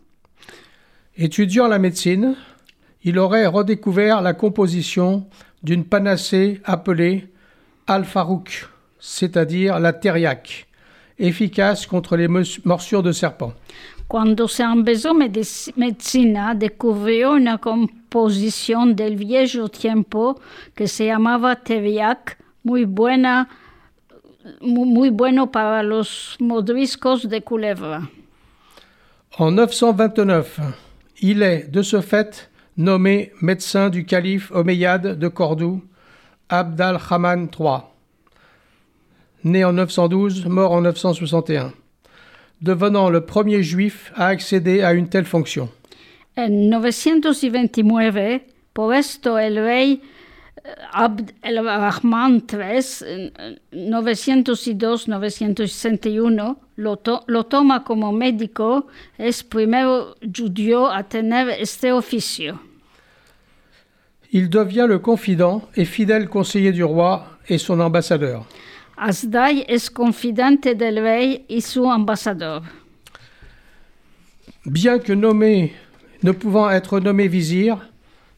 Étudiant 1.17 1.69
la 1.69 1.79
médecine, 1.79 2.37
il 3.03 3.19
aurait 3.19 3.47
redécouvert 3.47 4.23
la 4.23 4.35
composition 4.35 5.27
d'une 5.63 5.85
panacée 5.85 6.61
appelée 6.65 7.29
al-farouk, 7.87 8.69
c'est-à-dire 9.01 9.81
la 9.81 9.93
thériaque, 9.93 10.67
efficace 11.19 11.87
contre 11.87 12.17
les 12.17 12.29
morsures 12.65 13.03
de 13.03 13.13
serpents. 13.13 13.53
Empezó 14.13 15.15
medici- 15.15 15.73
medicina, 15.77 16.55
descubrió 16.55 17.33
una 17.33 17.59
composición 17.59 18.97
del 18.97 19.17
viejo 19.17 19.69
tiempo 19.69 20.41
que 20.75 20.89
se 20.89 21.07
llamaba 21.07 21.57
teriac, 21.57 22.37
muy 22.65 22.85
buena, 22.87 23.49
mu- 24.61 24.85
muy 24.85 25.11
bueno 25.11 25.51
para 25.51 25.83
los 25.83 26.37
modriscos 26.41 27.29
de 27.29 27.41
culebra. 27.43 28.03
En 29.39 29.53
929, 29.55 30.61
il 31.23 31.43
est 31.43 31.69
de 31.71 31.83
ce 31.83 32.01
fait 32.01 32.51
nommé 32.77 33.33
médecin 33.41 33.89
du 33.91 34.05
calife 34.05 34.51
omeyyade 34.53 35.19
de 35.19 35.29
Cordoue, 35.29 35.83
Abd 36.49 36.81
al-Rahman 36.81 37.49
III, 37.59 37.83
né 39.45 39.65
en 39.65 39.73
912, 39.73 40.47
mort 40.47 40.73
en 40.73 40.81
961, 40.83 41.73
devenant 42.61 43.09
le 43.09 43.21
premier 43.25 43.63
juif 43.63 44.13
à 44.17 44.27
accéder 44.27 44.83
à 44.83 44.93
une 44.93 45.09
telle 45.09 45.25
fonction. 45.27 45.69
En 46.37 46.49
929, 46.49 48.41
por 48.75 48.95
esto 48.95 49.39
el 49.39 49.59
rey 49.59 50.01
Abd 50.93 51.31
el-Rahman 51.43 52.43
III, 52.53 52.81
en 53.07 53.31
902-961, 53.91 56.57
lo, 56.77 56.97
to- 56.97 57.25
lo 57.27 57.45
toma 57.45 57.83
como 57.85 58.13
médico, 58.13 58.87
es 59.19 59.43
primero 59.43 60.17
judío 60.23 60.89
a 60.91 61.03
tener 61.05 61.49
este 61.51 61.93
oficio. 61.93 62.59
Il 64.33 64.49
devient 64.49 64.87
le 64.89 64.99
confident 65.01 65.63
et 65.75 65.85
fidèle 65.85 66.29
conseiller 66.29 66.71
du 66.73 66.85
roi 66.85 67.27
et 67.49 67.59
son 67.59 67.81
ambassadeur. 67.81 68.47
Asdai 68.97 69.65
es 69.67 69.91
confidente 69.91 70.75
del 70.77 71.01
rey 71.01 71.45
y 71.49 71.61
su 71.63 71.91
ambasador. 71.91 72.63
Bien 74.67 74.99
que 75.01 75.15
nommé, 75.15 75.73
ne 76.23 76.33
pouvant 76.33 76.71
être 76.71 77.01
nommé 77.01 77.27
vizir, 77.29 77.79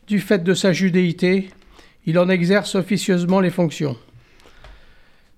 du 0.07 0.19
fait 0.21 0.39
de 0.43 0.55
sa 0.55 0.73
judéité, 0.73 1.51
il 2.07 2.19
en 2.19 2.29
exerce 2.29 2.75
officieusement 2.75 3.41
les 3.41 3.51
fonctions. 3.51 3.97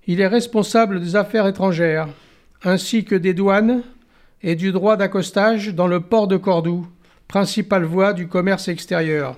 Il 0.07 0.21
est 0.21 0.27
responsable 0.27 1.01
des 1.01 1.17
affaires 1.17 1.47
étrangères, 1.47 2.09
ainsi 2.63 3.05
que 3.05 3.15
des 3.15 3.35
douanes 3.35 3.83
et 4.43 4.55
du 4.55 4.73
droit 4.73 4.97
d'accostage 4.97 5.75
dans 5.75 5.87
le 5.87 6.01
port 6.01 6.29
de 6.29 6.37
Cordoue, 6.37 6.87
principale 7.29 7.85
voie 7.85 8.13
du 8.13 8.29
commerce 8.29 8.69
extérieur. 8.69 9.37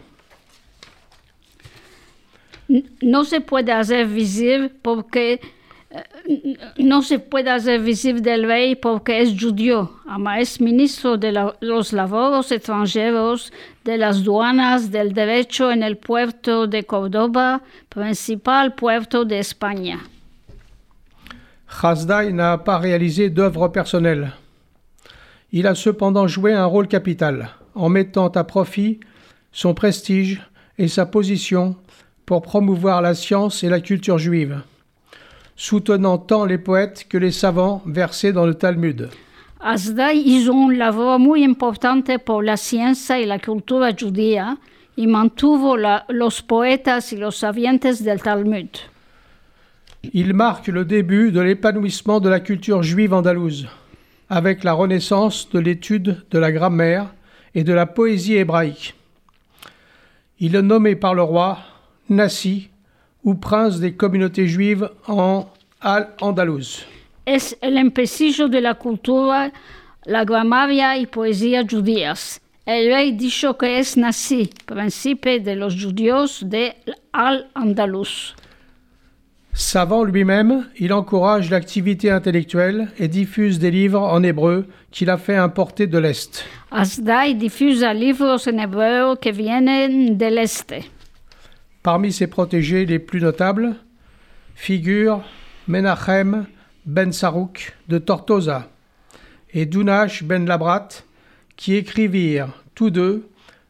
No 3.03 3.23
visible 4.07 4.71
no 6.79 7.03
se 7.03 7.19
puede 7.19 7.51
hacer 7.51 7.81
visible 7.81 8.21
del 8.21 8.45
rey 8.47 8.75
porque 8.75 9.21
es 9.21 9.35
judío. 9.39 9.91
Ama 10.07 10.41
es 10.41 10.61
ministro 10.61 11.17
de 11.17 11.33
la- 11.33 11.55
los 11.61 11.93
labores 11.93 12.51
extranjeros, 12.53 13.53
de 13.85 13.97
las 13.97 14.23
duanas, 14.25 14.91
del 14.91 15.13
derecho 15.13 15.71
en 15.71 15.83
el 15.83 15.97
puerto 15.97 16.67
de 16.67 16.85
Córdoba, 16.85 17.63
principal 17.89 18.75
puerto 18.75 19.25
de 19.25 19.39
España. 19.39 20.01
Hasdai 21.83 22.33
n'a 22.33 22.59
pas 22.59 22.79
réalisé 22.79 23.29
d'œuvre 23.31 23.69
personnelle. 23.69 24.33
Il 25.53 25.67
a 25.67 25.75
cependant 25.75 26.27
joué 26.29 26.53
un 26.53 26.65
rôle 26.67 26.89
capital 26.89 27.51
en 27.75 27.89
mettant 27.89 28.29
à 28.29 28.45
profit 28.45 29.01
son 29.53 29.75
prestige 29.75 30.41
et 30.79 30.89
sa 30.89 31.07
position 31.07 31.77
pour 32.25 32.43
promouvoir 32.43 33.01
la 33.03 33.15
science 33.15 33.63
et 33.65 33.69
la 33.69 33.81
culture 33.81 34.19
juive, 34.19 34.61
soutenant 35.57 36.19
tant 36.19 36.45
les 36.45 36.59
poètes 36.59 37.07
que 37.09 37.19
les 37.19 37.33
savants 37.33 37.83
versés 37.87 38.33
dans 38.33 38.47
le 38.47 38.55
Talmud. 38.55 39.09
Un 39.61 39.77
muy 41.19 41.43
importante 41.43 42.19
por 42.19 42.45
la 42.45 42.57
la 43.27 43.39
cultura 43.39 43.91
judía 43.93 44.59
y 44.97 45.07
mantuvo 45.07 45.77
la- 45.77 46.05
los 46.09 46.43
poetas 46.43 47.13
y 47.13 47.17
los 47.17 47.37
sabientes 47.37 48.03
del 48.05 48.21
Talmud. 48.23 48.69
Il 50.13 50.35
marque 50.35 50.69
le 50.69 50.85
début 50.85 51.33
de 51.33 51.41
l'épanouissement 51.41 52.21
de 52.21 52.29
la 52.29 52.39
culture 52.41 52.83
juive 52.83 53.13
andalouse, 53.15 53.67
avec 54.29 54.63
la 54.63 54.73
renaissance 54.75 55.49
de 55.51 55.59
l'étude 55.59 56.23
de 56.31 56.39
la 56.39 56.53
grammaire 56.53 57.07
et 57.55 57.65
de 57.65 57.73
la 57.73 57.87
poésie 57.87 58.37
hébraïque. 58.37 58.95
Il 60.39 60.55
est 60.55 60.63
nommé 60.63 60.95
par 60.97 61.15
le 61.15 61.23
roi 61.23 61.59
Nassi 62.11 62.69
ou 63.27 63.35
prince 63.35 63.81
des 63.81 63.93
communautés 63.93 64.47
juives 64.47 64.89
en 65.09 65.47
Al-Andalouse. 65.83 66.87
Es 67.27 67.59
el 67.61 67.77
empecillo 67.77 68.49
de 68.49 68.61
la 68.61 68.75
cultura, 68.75 69.51
la 70.07 70.25
gramaria 70.25 70.97
y 70.97 71.07
poesía 71.07 71.67
judías. 71.69 72.41
El 72.65 72.89
rey 72.89 73.13
dijo 73.13 73.59
que 73.59 73.79
es 73.81 73.97
nací, 73.97 74.51
príncipe 74.65 75.41
de 75.41 75.57
los 75.57 75.75
judíos 75.75 76.41
de 76.45 76.75
Al-Andalus. 77.13 78.35
Savant 79.53 80.05
lui-même, 80.05 80.67
il 80.79 80.93
encourage 80.93 81.51
l'activité 81.51 82.11
intellectuelle 82.11 82.89
et 82.99 83.09
diffuse 83.09 83.59
des 83.59 83.71
livres 83.71 84.03
en 84.03 84.23
hébreu 84.23 84.67
qu'il 84.91 85.09
a 85.09 85.17
fait 85.17 85.37
importer 85.37 85.87
de 85.87 85.99
l'Est. 85.99 86.45
Asdai 86.71 87.35
difusa 87.35 87.95
libros 87.95 88.47
en 88.47 88.59
hebreo 88.59 89.17
que 89.17 89.33
vienen 89.33 90.19
del 90.19 90.39
este. 90.39 90.85
Parmi 91.87 92.11
ses 92.13 92.27
protégés 92.27 92.85
les 92.85 92.99
plus 92.99 93.21
notables 93.21 93.77
figurent 94.57 95.23
Menachem 95.69 96.47
ben 96.85 97.13
Sarouk 97.13 97.77
de 97.87 97.99
Tortosa 97.99 98.69
et 99.55 99.67
Dunash 99.67 100.25
ben 100.25 100.47
Labrat, 100.47 100.89
qui 101.57 101.77
écrivirent 101.77 102.49
tous 102.75 102.91
deux 102.91 103.29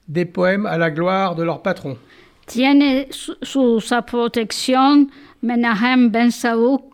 des 0.08 0.24
poèmes 0.24 0.64
à 0.64 0.78
la 0.78 0.90
gloire 0.90 1.34
de 1.34 1.42
leur 1.42 1.60
patron. 1.60 1.98
Tiene 2.46 3.06
su- 3.10 3.80
sa 3.82 4.00
protección 4.00 5.08
Menahem 5.42 6.08
ben 6.08 6.30
Saouk 6.30 6.84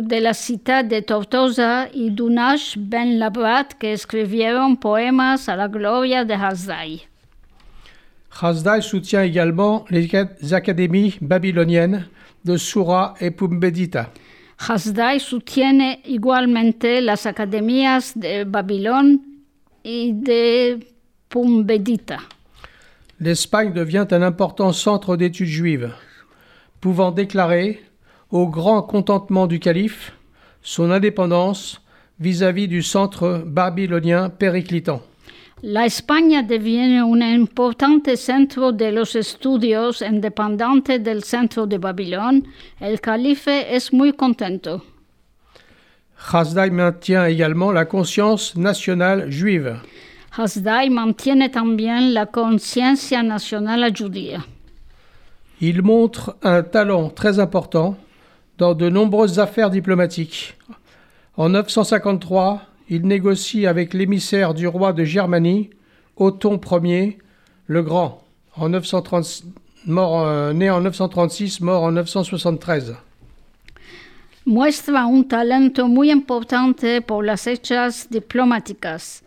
de 0.00 0.16
la 0.16 0.32
ciudad 0.32 0.86
de 0.86 1.00
Tortosa 1.00 1.88
y 1.92 2.08
Dunash 2.10 2.78
ben 2.78 3.18
Labrat 3.18 3.74
que 3.78 3.92
escribieron 3.92 4.76
poemas 4.76 5.50
a 5.50 5.56
la 5.56 5.68
gloria 5.68 6.24
de 6.24 6.32
Hasdai. 6.32 7.02
Hasdai 8.40 8.82
soutient 8.82 9.22
également 9.22 9.84
les 9.90 10.06
ac- 10.08 10.52
académies 10.54 11.16
babyloniennes 11.20 12.06
de 12.44 12.56
Soura 12.56 13.14
et 13.20 13.30
Pumbedita. 13.30 14.10
Hasdai 14.68 15.18
sostiene 15.20 16.00
igualmente 16.06 17.00
las 17.00 17.26
academias 17.26 18.12
de 18.16 18.44
Babilón 18.44 19.18
y 19.84 20.12
de 20.12 20.78
Pumbedita. 21.28 22.18
L'Espagne 23.20 23.72
devient 23.72 24.06
un 24.10 24.22
important 24.22 24.72
centre 24.72 25.16
d'études 25.16 25.48
juives, 25.48 25.92
pouvant 26.80 27.10
déclarer, 27.10 27.80
au 28.30 28.48
grand 28.48 28.82
contentement 28.82 29.46
du 29.46 29.58
calife, 29.60 30.12
son 30.62 30.90
indépendance 30.90 31.80
vis-à-vis 32.18 32.68
du 32.68 32.82
centre 32.82 33.42
babylonien 33.46 34.30
périclitant. 34.30 35.00
La 35.62 35.86
España 35.86 36.42
deviene 36.42 37.02
un 37.02 37.22
importante 37.22 38.18
centro 38.18 38.72
de 38.72 38.92
los 38.92 39.16
estudios 39.16 40.02
independiente 40.02 40.98
del 40.98 41.22
centro 41.22 41.66
de 41.66 41.78
Babilón. 41.78 42.46
El 42.78 43.00
calife 43.00 43.74
es 43.74 43.90
muy 43.90 44.12
contento. 44.12 44.84
Hasdai 46.30 46.70
maintient 46.70 47.26
également 47.26 47.72
la 47.72 47.86
conscience 47.86 48.54
nationale 48.54 49.30
juive. 49.30 49.80
Hasdai 50.36 50.90
mantiene 50.90 51.48
también 51.48 52.12
la 52.12 52.26
conciencia 52.26 53.22
nacional 53.22 53.90
judía. 53.94 54.44
Il 55.62 55.80
montre 55.80 56.36
un 56.42 56.62
talent 56.62 57.08
très 57.08 57.38
important 57.38 57.96
dans 58.58 58.74
de 58.74 58.90
nombreuses 58.90 59.38
affaires 59.38 59.70
diplomatiques. 59.70 60.54
En 61.38 61.48
953, 61.48 62.60
il 62.88 63.06
négocie 63.06 63.66
avec 63.66 63.94
l'émissaire 63.94 64.54
du 64.54 64.66
roi 64.66 64.92
de 64.92 65.04
Germanie, 65.04 65.70
Othon 66.16 66.60
Ier 66.84 67.18
le 67.66 67.82
Grand, 67.82 68.22
en 68.56 68.68
930 68.68 69.44
mort, 69.86 70.26
euh, 70.26 70.52
né 70.52 70.68
en 70.70 70.80
936, 70.80 71.60
mort 71.60 71.84
en 71.84 71.92
973. 71.92 72.96
Muestra 74.44 75.06
un 75.06 75.22
talento 75.24 75.88
muy 75.88 76.10
importante 76.10 77.00
por 77.00 77.24
las 77.24 77.46
hechas 77.46 78.08
diplomáticas. 78.10 79.22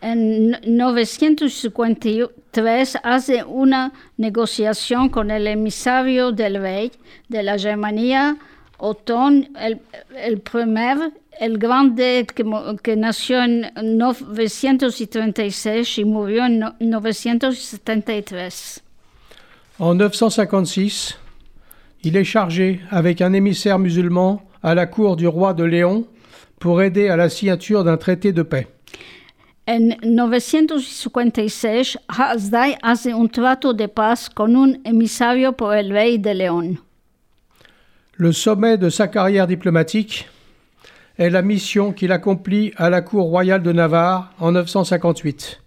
En 0.00 0.56
953 0.64 2.98
hace 3.02 3.42
una 3.44 3.92
negociación 4.16 5.08
con 5.08 5.30
el 5.30 5.46
emisario 5.46 6.32
del 6.32 6.60
rey 6.60 6.90
de 7.28 7.42
la 7.42 7.58
Germania, 7.58 8.36
Otón 8.78 9.48
el, 9.58 9.80
el 10.16 10.38
primer, 10.40 10.96
el 11.40 11.58
grande 11.58 12.26
que, 12.32 12.44
que 12.82 12.96
nació 12.96 13.42
en 13.42 13.70
936 13.82 15.98
y 15.98 16.04
murió 16.04 16.46
en 16.46 16.58
no- 16.60 16.74
973. 16.80 18.82
En 19.80 19.94
956, 19.94 21.16
il 22.04 22.16
est 22.16 22.24
chargé 22.24 22.80
avec 22.90 23.20
un 23.20 23.32
émissaire 23.32 23.78
musulman 23.78 24.42
à 24.62 24.74
la 24.74 24.86
cour 24.86 25.16
du 25.16 25.26
roi 25.28 25.54
de 25.54 25.64
Léon 25.64 26.06
pour 26.58 26.82
aider 26.82 27.08
à 27.08 27.16
la 27.16 27.28
signature 27.28 27.84
d'un 27.84 27.96
traité 27.96 28.32
de 28.32 28.42
paix. 28.42 28.66
En 29.68 29.90
956, 30.02 31.98
Hasdai 32.08 32.76
hace 32.82 33.12
un 33.12 33.28
trato 33.28 33.72
de 33.74 33.86
paz 33.86 34.28
con 34.30 34.56
un 34.56 34.78
emisario 34.84 35.52
por 35.52 35.76
el 35.76 35.90
rey 35.90 36.18
de 36.18 36.34
León. 36.34 36.78
Le 38.20 38.32
sommet 38.32 38.78
de 38.78 38.90
sa 38.90 39.06
carrière 39.06 39.46
diplomatique 39.46 40.28
est 41.18 41.30
la 41.30 41.40
mission 41.40 41.92
qu'il 41.92 42.10
accomplit 42.10 42.72
à 42.76 42.90
la 42.90 43.00
cour 43.00 43.26
royale 43.26 43.62
de 43.62 43.70
Navarre 43.70 44.32
en 44.40 44.50
958. 44.50 45.60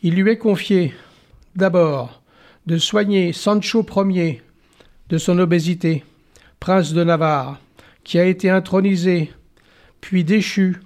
Il 0.00 0.14
lui 0.14 0.30
est 0.30 0.38
confié, 0.38 0.94
d'abord, 1.54 2.22
de 2.64 2.78
soigner 2.78 3.34
Sancho 3.34 3.84
Ier 3.94 4.40
de 5.10 5.18
son 5.18 5.38
obésité, 5.38 6.02
prince 6.60 6.94
de 6.94 7.04
Navarre, 7.04 7.60
qui 8.04 8.18
a 8.18 8.24
été 8.24 8.48
intronisé, 8.48 9.30
puis 10.00 10.24
déchu. 10.24 10.80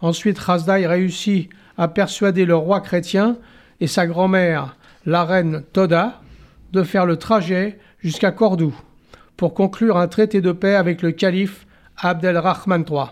Ensuite, 0.00 0.38
Rasdaï 0.38 0.86
réussit 0.86 1.50
à 1.76 1.88
persuader 1.88 2.46
le 2.46 2.56
roi 2.56 2.80
chrétien 2.80 3.36
et 3.80 3.86
sa 3.86 4.06
grand-mère, 4.06 4.76
la 5.04 5.26
reine 5.26 5.62
Toda, 5.74 6.22
de 6.72 6.84
faire 6.84 7.04
le 7.04 7.18
trajet 7.18 7.78
jusqu'à 8.02 8.30
Cordoue 8.30 8.74
pour 9.36 9.54
conclure 9.54 9.96
un 9.96 10.08
traité 10.08 10.40
de 10.40 10.52
paix 10.52 10.74
avec 10.76 11.02
le 11.02 11.12
calife 11.12 11.66
Abdelrahman 11.96 12.84
III. 12.88 13.10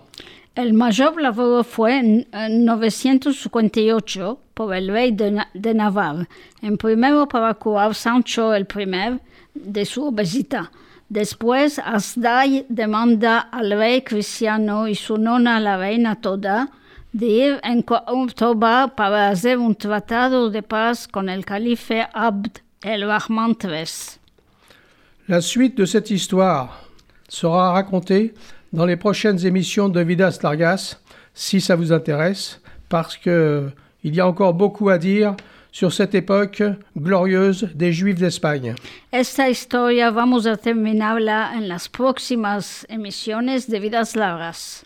El 0.54 0.72
mayor 0.72 1.18
labor 1.20 1.64
fue 1.64 1.98
en 1.98 2.26
en 2.32 2.64
958 2.64 4.38
por 4.54 4.74
el 4.74 4.88
rey 4.88 5.12
de, 5.12 5.30
Na- 5.30 5.48
de 5.54 5.72
Navarre, 5.74 6.26
en 6.62 6.76
primero 6.76 7.26
para 7.28 7.54
curar 7.54 7.94
Sancho 7.94 8.52
el 8.54 8.66
I 8.76 9.18
de 9.54 9.84
su 9.84 10.06
obesidad. 10.08 10.66
Después, 11.08 11.78
Asdai 11.78 12.66
demanda 12.68 13.38
al 13.38 13.70
rey 13.70 14.02
cristiano 14.02 14.88
y 14.88 14.94
su 14.94 15.16
nona, 15.16 15.58
la 15.60 15.76
reina 15.78 16.20
Toda, 16.20 16.70
de 17.12 17.26
ir 17.26 17.60
en 17.62 17.82
Córdoba 17.82 18.92
para 18.94 19.30
hacer 19.30 19.58
un 19.58 19.74
tratado 19.74 20.50
de 20.50 20.62
paz 20.62 21.08
con 21.08 21.28
el 21.30 21.44
calife 21.44 22.06
Abd 22.12 22.58
el-Rahman 22.82 23.56
III. 23.62 24.17
La 25.28 25.42
suite 25.42 25.76
de 25.76 25.84
cette 25.84 26.10
histoire 26.10 26.88
sera 27.28 27.72
racontée 27.72 28.32
dans 28.72 28.86
les 28.86 28.96
prochaines 28.96 29.44
émissions 29.44 29.90
de 29.90 30.00
Vidas 30.00 30.38
Largas, 30.42 30.96
si 31.34 31.60
ça 31.60 31.76
vous 31.76 31.92
intéresse, 31.92 32.62
parce 32.88 33.18
que 33.18 33.68
il 34.04 34.14
y 34.14 34.20
a 34.20 34.26
encore 34.26 34.54
beaucoup 34.54 34.88
à 34.88 34.96
dire 34.96 35.34
sur 35.70 35.92
cette 35.92 36.14
époque 36.14 36.62
glorieuse 36.96 37.68
des 37.74 37.92
Juifs 37.92 38.18
d'Espagne. 38.18 38.74
Esta 39.12 39.50
historia 39.50 40.10
vamos 40.10 40.46
a 40.46 40.56
terminarla 40.56 41.50
en 41.58 41.68
las 41.68 41.88
próximas 41.88 42.86
emisiones 42.88 43.68
de 43.68 43.78
Vidas 43.78 44.14
Largas. 44.16 44.82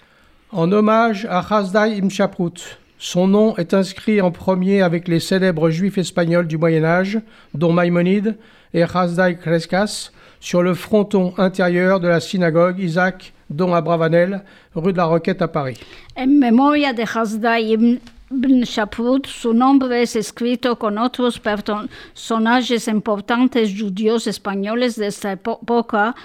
En 0.51 0.73
hommage 0.73 1.25
à 1.31 1.39
Hasdai 1.39 1.99
Ibn 1.99 2.11
Shaprut, 2.11 2.79
son 2.99 3.29
nom 3.29 3.57
est 3.59 3.75
inscrit 3.75 4.21
en 4.21 4.33
premier 4.33 4.83
avec 4.83 5.07
les 5.07 5.21
célèbres 5.21 5.71
juifs 5.71 5.99
espagnols 5.99 6.49
du 6.49 6.59
Moyen 6.59 6.83
Âge, 6.83 7.21
dont 7.55 7.73
Maïmonide 7.73 8.37
et 8.75 8.83
Hasdai 8.83 9.37
Crescas, 9.41 10.11
sur 10.43 10.61
le 10.65 10.75
fronton 10.75 11.33
intérieur 11.39 12.01
de 12.01 12.09
la 12.09 12.19
synagogue 12.19 12.81
Isaac 12.81 13.33
Don 13.49 13.73
Abravanel, 13.73 14.43
rue 14.75 14.93
de 14.93 14.97
la 14.97 15.05
Roquette 15.05 15.41
à 15.41 15.47
Paris. 15.47 15.79
En 16.17 16.27
memoria 16.27 16.93
de 16.93 17.05
Hasdai 17.05 17.71
ibn, 17.71 18.65
Shaprut, 18.65 19.27
su 19.29 19.55
nombre 19.55 20.03
es 20.03 20.17
escrito 20.17 20.77
con 20.77 20.99
otros 20.99 21.39
personajes 21.39 22.89
importantes 22.89 23.73
judíos 23.73 24.27
españoles 24.27 24.97
de 24.97 25.07
esta 25.07 25.33
época 25.33 26.17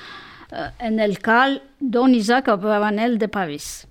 eh, 0.51 0.55
en 0.79 0.99
el 0.99 1.19
cal 1.19 1.61
Don 1.79 2.11
Isaac 2.15 2.47
Abravanel 2.47 3.19
de 3.19 3.27
París. 3.27 3.87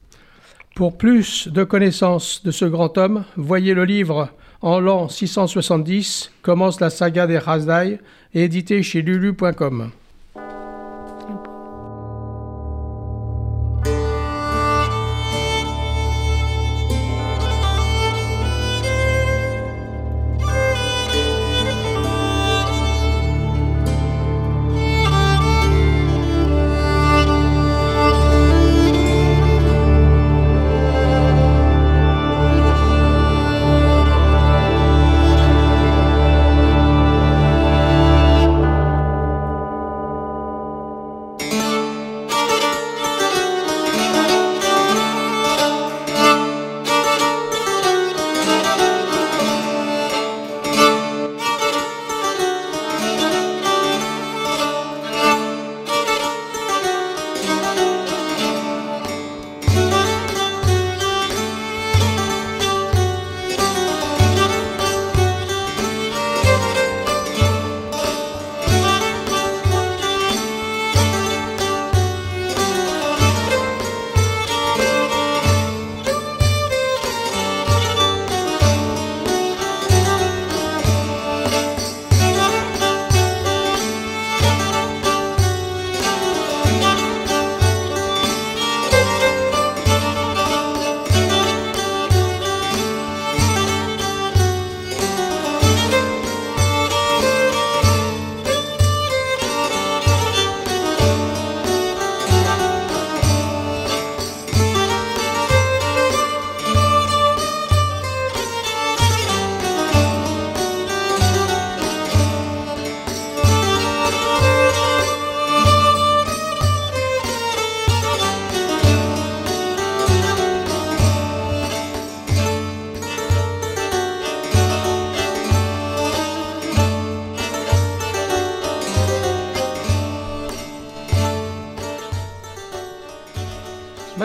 Pour 0.74 0.99
plus 0.99 1.47
de 1.47 1.62
connaissances 1.62 2.43
de 2.43 2.51
ce 2.51 2.64
grand 2.64 2.99
homme, 2.99 3.24
voyez 3.37 3.74
le 3.74 3.85
livre 3.85 4.31
En 4.61 4.81
l'an 4.81 5.09
670 5.09 6.33
commence 6.43 6.81
la 6.81 6.91
saga 6.91 7.29
des 7.29 7.39
Hasdai, 7.47 8.01
édité 8.35 8.83
chez 8.83 9.03
lulu.com. 9.03 9.93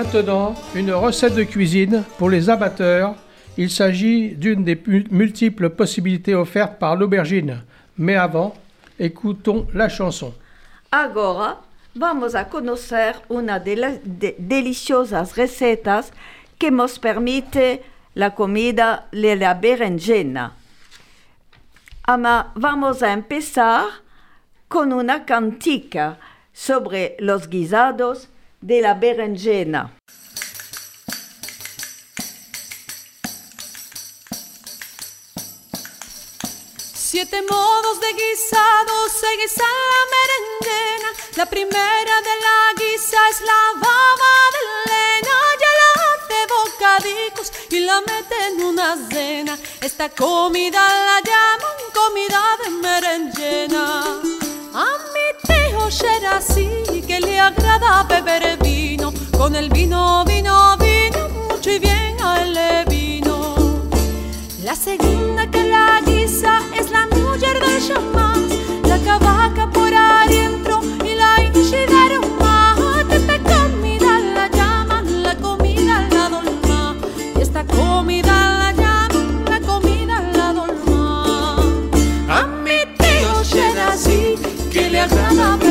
Maintenant, 0.04 0.56
une 0.74 0.92
recette 0.94 1.36
de 1.36 1.44
cuisine 1.44 2.04
pour 2.18 2.32
les 2.32 2.50
amateurs. 2.50 3.14
Il 3.56 3.70
s'agit 3.70 4.30
d'une 4.30 4.64
des 4.64 4.82
multiples 5.12 5.70
possibilités 5.70 6.34
offertes 6.34 6.80
par 6.80 6.96
l'aubergine. 6.96 7.62
Mais 8.00 8.16
avant, 8.16 8.56
écoutons 8.98 9.68
la 9.76 9.90
chanson. 9.90 10.34
Agora 10.92 11.62
vamos 11.96 12.34
a 12.34 12.46
conocer 12.46 13.14
una 13.30 13.60
de 13.60 13.76
las 13.76 14.00
de 14.04 14.36
deliciosas 14.40 15.36
recetas 15.36 16.12
que 16.58 16.72
nos 16.72 16.98
permite 16.98 17.84
la 18.16 18.32
comida 18.32 19.06
de 19.12 19.36
la 19.36 19.54
berenjena. 19.54 20.54
Ama, 22.08 22.52
vamos 22.56 23.04
a 23.04 23.14
empezar 23.14 23.84
con 24.68 24.94
una 24.94 25.26
cantica 25.26 26.18
sobre 26.54 27.18
los 27.20 27.48
guisados 27.50 28.30
de 28.62 28.82
la 28.82 28.94
berenjena. 28.94 29.98
Siete 36.94 37.42
modos 37.42 38.00
de 38.00 38.14
guisado 38.14 39.10
se 39.10 39.28
guisa 39.38 39.64
la 39.92 40.02
berenjena. 40.16 41.10
La 41.36 41.46
primera 41.46 42.16
de 42.22 42.36
la 42.46 42.58
guisa 42.78 43.18
es 43.32 43.42
la 43.42 43.64
baba 43.76 44.34
de 44.56 44.64
lena. 44.92 45.36
Ya 45.62 45.72
la 45.80 45.90
hace 46.12 46.40
bocadicos 46.56 47.52
y 47.70 47.80
la 47.82 48.00
mete 48.02 48.36
en 48.48 48.64
una 48.64 48.96
cena. 49.10 49.58
Esta 49.82 50.10
comida 50.10 50.80
la 50.80 51.20
llaman 51.22 51.78
comida 51.94 52.58
de 52.64 52.70
berenjena. 52.82 54.22
A 54.74 55.11
tío 55.92 56.30
así 56.30 56.70
que 57.06 57.20
le 57.20 57.40
agrada 57.40 58.04
beber 58.04 58.58
vino. 58.64 59.14
Con 59.38 59.56
el 59.56 59.70
vino, 59.70 60.24
vino, 60.26 60.78
vino, 60.78 61.30
mucho 61.50 61.70
y 61.70 61.80
bien 61.80 62.16
a 62.24 62.44
él 62.44 62.54
le 62.54 62.86
vino. 62.86 63.56
La 64.64 64.76
segunda 64.76 65.50
que 65.52 65.64
la 65.66 66.00
guisa 66.06 66.62
es 66.80 66.92
la 66.92 67.08
mujer 67.08 67.60
del 67.60 67.86
chamán, 67.86 68.48
la 68.88 68.98
cavaca 69.00 69.70
por 69.72 69.94
adentro 69.94 70.82
y 71.04 71.16
la 71.16 71.44
inchidera 71.44 72.20
mate. 72.40 73.16
Esta 73.18 73.38
comida 73.40 74.20
la 74.36 74.48
llaman 74.48 75.24
la 75.24 75.36
comida 75.36 76.08
la 76.10 76.30
dolma. 76.30 76.96
Y 77.38 77.42
esta 77.42 77.66
comida 77.66 78.36
la 78.62 78.72
llaman 78.72 79.46
la 79.50 79.60
comida 79.60 80.22
la 80.34 80.54
dolma. 80.54 81.56
A 82.30 82.48
mi 82.64 82.80
tío 82.98 83.82
así 83.90 84.36
que 84.72 84.90
le 84.90 85.02
agrada 85.02 85.58
beber 85.58 85.71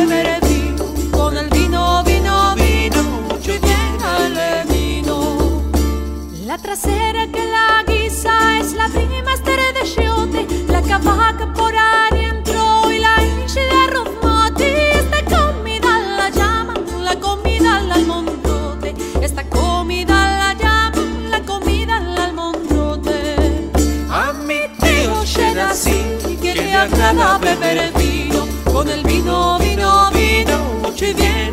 trasera 6.71 7.27
que 7.27 7.45
la 7.47 7.83
guisa 7.85 8.61
es 8.61 8.75
la 8.75 8.87
prima 8.91 9.35
estere 9.35 9.73
de 9.73 9.83
chiote, 9.83 10.47
la 10.68 10.81
cavaca 10.81 11.53
por 11.53 11.75
adentro 11.75 12.93
y 12.93 13.01
la 13.01 13.21
hinche 13.25 13.59
de 13.59 13.77
arroz 13.87 14.09
mate. 14.23 14.93
Esta 15.01 15.21
comida 15.25 15.99
la 16.16 16.31
llaman 16.31 16.85
la 17.03 17.18
comida 17.18 17.79
al 17.79 17.91
almondote. 17.91 18.95
Esta 19.21 19.43
comida 19.51 20.14
la 20.43 20.55
llaman 20.55 21.31
la 21.33 21.41
comida 21.41 21.97
al 21.97 22.16
almondote. 22.16 23.71
A 24.09 24.33
mi 24.33 24.61
tío 24.79 25.25
llega 25.25 25.71
así 25.71 26.39
que 26.41 26.55
le 26.55 26.73
agrada 26.73 27.39
beber 27.39 27.93
vino. 27.99 28.47
Con 28.73 28.89
el 28.89 29.03
vino, 29.03 29.59
vino, 29.59 30.09
vino, 30.12 30.57
mucho 30.83 31.05
y 31.05 31.14
bien 31.14 31.51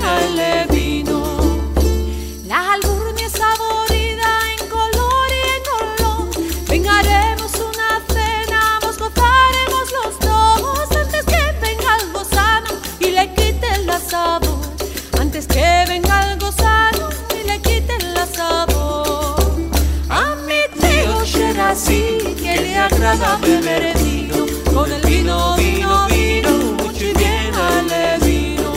le 23.17 23.25
agrada 23.25 23.37
beber 23.37 23.97
vino. 23.97 24.45
Con 24.73 24.91
el 24.91 25.01
vino, 25.01 25.55
vino, 25.57 26.07
vino, 26.07 26.51
mucho 26.79 27.05
y 27.05 27.13
bien 27.13 27.53
al 27.53 28.19
vino. 28.21 28.71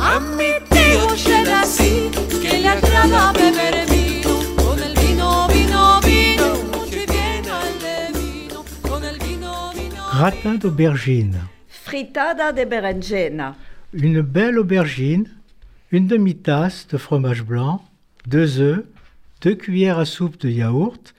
A 0.00 0.20
mi 0.20 0.52
tío 0.70 1.14
llega 1.14 1.60
así 1.62 2.10
que 2.42 2.58
le 2.58 2.68
agrada 2.68 3.32
beber 3.32 3.86
vino. 3.90 4.32
Con 4.62 4.78
el 4.82 4.94
vino, 4.94 5.48
vino, 5.48 6.00
vino, 6.04 6.46
mucho 6.72 6.98
y 7.02 7.06
bien 7.06 7.44
al 7.48 7.72
vino. 8.12 8.64
Con 8.82 9.04
el 9.04 9.18
vino, 9.18 9.72
vino. 9.74 10.02
Gratin 10.18 10.58
d'aubergine. 10.58 11.40
Fritada 11.68 12.52
de 12.52 12.64
berenjena. 12.64 13.56
Une 13.92 14.20
belle 14.20 14.58
aubergine, 14.58 15.28
une 15.92 16.06
demi-tasse 16.06 16.86
de 16.88 16.98
fromage 16.98 17.42
blanc, 17.42 17.82
deux 18.26 18.60
œufs, 18.60 18.84
deux 19.40 19.54
cuillères 19.54 19.98
à 19.98 20.04
soupe 20.04 20.38
de 20.40 20.50
yaourt, 20.50 21.14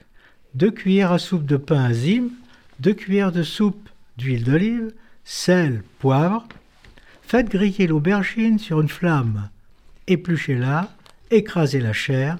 2 0.58 0.72
cuillères 0.72 1.12
à 1.12 1.20
soupe 1.20 1.46
de 1.46 1.56
pain 1.56 1.84
azime, 1.84 2.30
2 2.80 2.92
cuillères 2.92 3.30
de 3.30 3.44
soupe 3.44 3.88
d'huile 4.16 4.42
d'olive, 4.42 4.90
sel, 5.22 5.84
poivre. 6.00 6.48
Faites 7.22 7.48
griller 7.48 7.86
l'aubergine 7.86 8.58
sur 8.58 8.80
une 8.80 8.88
flamme. 8.88 9.50
Épluchez-la, 10.08 10.92
écrasez 11.30 11.78
la 11.78 11.92
chair, 11.92 12.38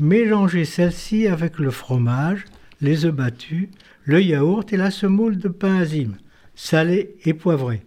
mélangez 0.00 0.64
celle-ci 0.64 1.28
avec 1.28 1.60
le 1.60 1.70
fromage, 1.70 2.44
les 2.80 3.04
œufs 3.04 3.14
battus, 3.14 3.68
le 4.02 4.20
yaourt 4.20 4.72
et 4.72 4.76
la 4.76 4.90
semoule 4.90 5.38
de 5.38 5.48
pain 5.48 5.76
azime, 5.76 6.16
salé 6.56 7.14
et 7.24 7.34
poivré. 7.34 7.82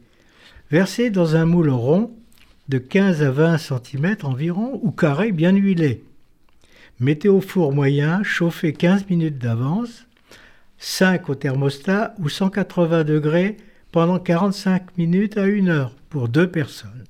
Versez 0.71 1.09
dans 1.09 1.35
un 1.35 1.45
moule 1.45 1.71
rond 1.71 2.15
de 2.69 2.77
15 2.77 3.21
à 3.21 3.31
20 3.31 3.57
cm 3.57 4.15
environ 4.23 4.79
ou 4.81 4.91
carré 4.91 5.33
bien 5.33 5.53
huilé. 5.53 6.05
Mettez 6.99 7.29
au 7.29 7.41
four 7.41 7.73
moyen, 7.73 8.23
chauffez 8.23 8.73
15 8.73 9.09
minutes 9.09 9.37
d'avance, 9.37 10.05
5 10.77 11.29
au 11.29 11.35
thermostat 11.35 12.13
ou 12.19 12.29
180 12.29 13.03
degrés 13.03 13.57
pendant 13.91 14.19
45 14.19 14.97
minutes 14.97 15.37
à 15.37 15.43
1 15.43 15.67
heure 15.67 15.91
pour 16.09 16.27
deux 16.27 16.49
personnes. 16.49 17.05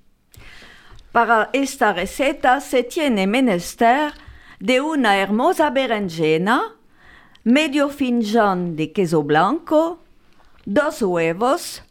Para 1.11 1.49
esta 1.53 1.93
receta 1.93 2.59
se 2.59 2.83
tiene 2.83 3.27
menester 3.27 4.11
de 4.59 4.81
una 4.81 5.17
hermosa 5.17 5.69
berenjena, 5.69 6.73
medio 7.43 7.89
finjan 7.89 8.75
de 8.75 8.91
queso 8.91 9.21
blanco, 9.21 9.99
dos 10.65 11.01
huevos, 11.01 11.83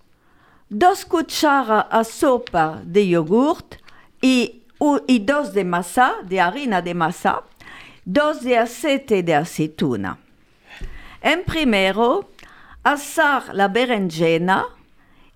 dos 0.71 1.05
cucharas 1.05 1.87
a 1.91 2.03
sopa 2.03 2.81
de 2.85 3.07
yogurt 3.07 3.77
y, 4.21 4.63
y 5.07 5.19
dos 5.21 5.53
de 5.53 5.65
masa, 5.65 6.15
de 6.25 6.41
harina 6.41 6.83
de 6.83 6.95
masa, 6.95 7.43
dos 8.05 8.43
de 8.43 8.59
aceite 8.59 9.23
de 9.23 9.35
aceituna. 9.35 10.19
En 11.21 11.45
primero, 11.45 12.31
asar 12.83 13.55
la 13.55 13.69
berenjena 13.69 14.67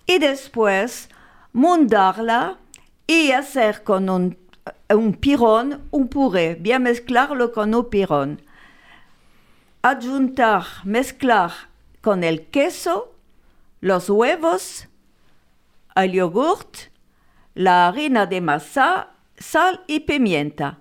y 0.05 0.19
después 0.19 1.09
mundarla 1.53 2.57
y 3.07 3.31
hacer 3.31 3.83
con 3.83 4.09
un, 4.09 4.37
un 4.89 5.13
pirón 5.13 5.87
un 5.91 6.07
puré, 6.07 6.55
bien 6.55 6.83
mezclarlo 6.83 7.51
con 7.51 7.73
un 7.73 7.89
pirón. 7.89 8.41
Adjuntar, 9.81 10.65
mezclar 10.83 11.51
con 12.01 12.23
el 12.23 12.47
queso, 12.47 13.13
los 13.79 14.09
huevos, 14.09 14.87
el 15.95 16.11
yogurt, 16.11 16.77
la 17.53 17.87
harina 17.87 18.25
de 18.25 18.41
masa, 18.41 19.11
sal 19.37 19.83
y 19.87 20.01
pimienta. 20.01 20.79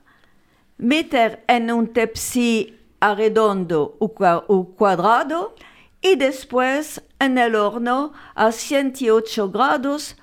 Meter 0.78 1.42
en 1.48 1.70
un 1.70 1.92
tepsi 1.92 2.78
arredondo 3.00 3.96
o 3.98 4.14
cua- 4.14 4.44
o 4.48 4.66
cuadrado 4.76 5.54
y 6.02 6.16
después 6.16 7.02
en 7.18 7.38
el 7.38 7.54
horno 7.54 8.12
a 8.34 8.52
108 8.52 9.50
grados 9.50 10.16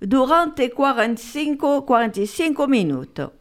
durante 0.00 0.70
45-45 0.72 2.68
minutos. 2.68 3.32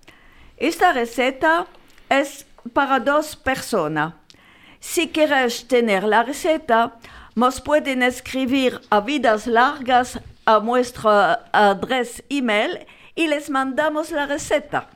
Esta 0.58 0.92
receta 0.94 1.68
es 2.10 2.46
para 2.74 3.00
dos 3.00 3.36
personas. 3.36 4.16
Si 4.80 5.08
queréis 5.08 5.68
tener 5.68 6.04
la 6.04 6.24
receta, 6.24 6.96
nos 7.36 7.62
pueden 7.62 8.02
escribir 8.02 8.82
a 8.90 9.00
vidas 9.02 9.46
largas 9.46 10.20
a 10.46 10.60
nuestra 10.60 11.46
adresa 11.52 12.24
email 12.30 12.88
y 13.14 13.28
les 13.28 13.50
mandamos 13.52 14.12
la 14.12 14.26
receta. 14.26 14.90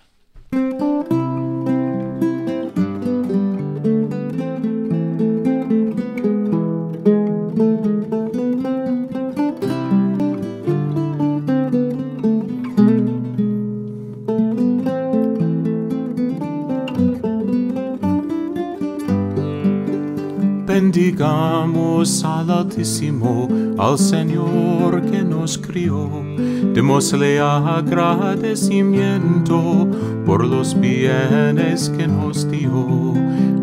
Al 23.77 23.97
Señor 23.97 25.01
que 25.11 25.21
nos 25.23 25.57
crió. 25.57 26.09
Démosle 26.73 27.39
agradecimiento 27.39 29.87
por 30.25 30.45
los 30.45 30.79
bienes 30.79 31.89
que 31.89 32.07
nos 32.07 32.49
dio. 32.49 33.13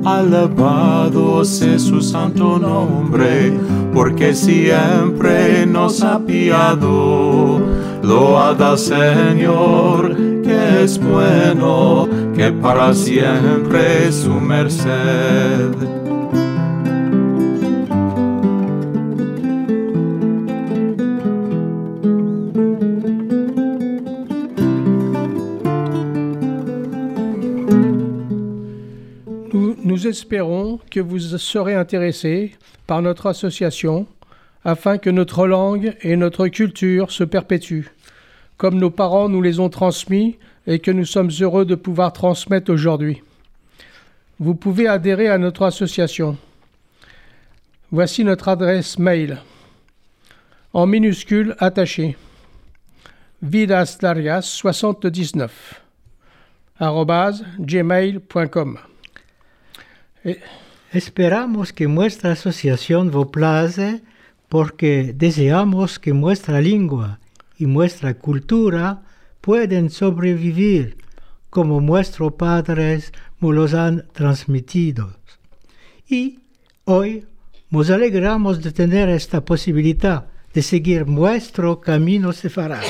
Alabado 0.05 1.43
sea 1.45 1.79
su 1.79 2.03
santo 2.03 2.59
nombre, 2.59 3.53
porque 3.95 4.35
siempre 4.35 5.65
nos 5.67 6.03
ha 6.03 6.19
piado. 6.19 7.61
Loada 8.03 8.77
Señor, 8.77 10.15
que 10.43 10.85
es 10.85 11.01
bueno, 11.01 12.07
que 12.37 12.53
para 12.53 12.93
siempre 12.93 14.09
es 14.09 14.17
su 14.17 14.35
merced. 14.35 15.98
Espérons 30.19 30.81
que 30.91 30.99
vous 30.99 31.21
serez 31.21 31.77
intéressés 31.77 32.57
par 32.89 33.03
notre 33.03 33.27
association 33.27 34.09
afin 34.65 34.99
que 34.99 35.11
notre 35.11 35.47
langue 35.47 35.95
et 36.03 36.17
notre 36.17 36.49
culture 36.49 37.13
se 37.13 37.23
perpétuent, 37.23 37.93
comme 38.57 38.81
nos 38.81 38.91
parents 38.91 39.29
nous 39.29 39.43
les 39.43 39.61
ont 39.61 39.69
transmis 39.69 40.37
et 40.67 40.81
que 40.81 40.91
nous 40.91 41.05
sommes 41.05 41.31
heureux 41.41 41.65
de 41.65 41.77
pouvoir 41.77 42.13
transmettre 42.13 42.73
aujourd'hui. 42.73 43.23
Vous 44.41 44.57
pouvez 44.57 44.89
adhérer 44.89 45.29
à 45.29 45.39
notre 45.39 45.63
association. 45.63 46.37
Voici 47.93 48.25
notre 48.25 48.49
adresse 48.49 48.99
mail. 48.99 49.39
En 50.73 50.87
minuscule 50.87 51.55
attaché. 51.61 52.17
vidaslargas79 53.45 55.51
arobase 56.81 57.45
gmail.com. 57.61 58.79
Esperamos 60.93 61.73
que 61.73 61.87
nuestra 61.87 62.33
asociación 62.33 63.11
vos 63.11 63.29
place 63.29 64.03
porque 64.49 65.13
deseamos 65.15 65.99
que 65.99 66.13
nuestra 66.13 66.61
lengua 66.61 67.19
y 67.59 67.67
nuestra 67.67 68.15
cultura 68.15 69.03
pueden 69.41 69.91
sobrevivir 69.91 70.97
como 71.51 71.81
nuestros 71.81 72.33
padres 72.35 73.13
nos 73.41 73.55
los 73.55 73.75
han 73.75 74.07
transmitido. 74.13 75.15
Y 76.09 76.41
hoy 76.85 77.27
nos 77.71 77.91
alegramos 77.91 78.63
de 78.63 78.73
tener 78.73 79.09
esta 79.09 79.45
posibilidad 79.45 80.27
de 80.55 80.63
seguir 80.63 81.07
nuestro 81.07 81.81
camino 81.81 82.33
sefarad. 82.33 82.83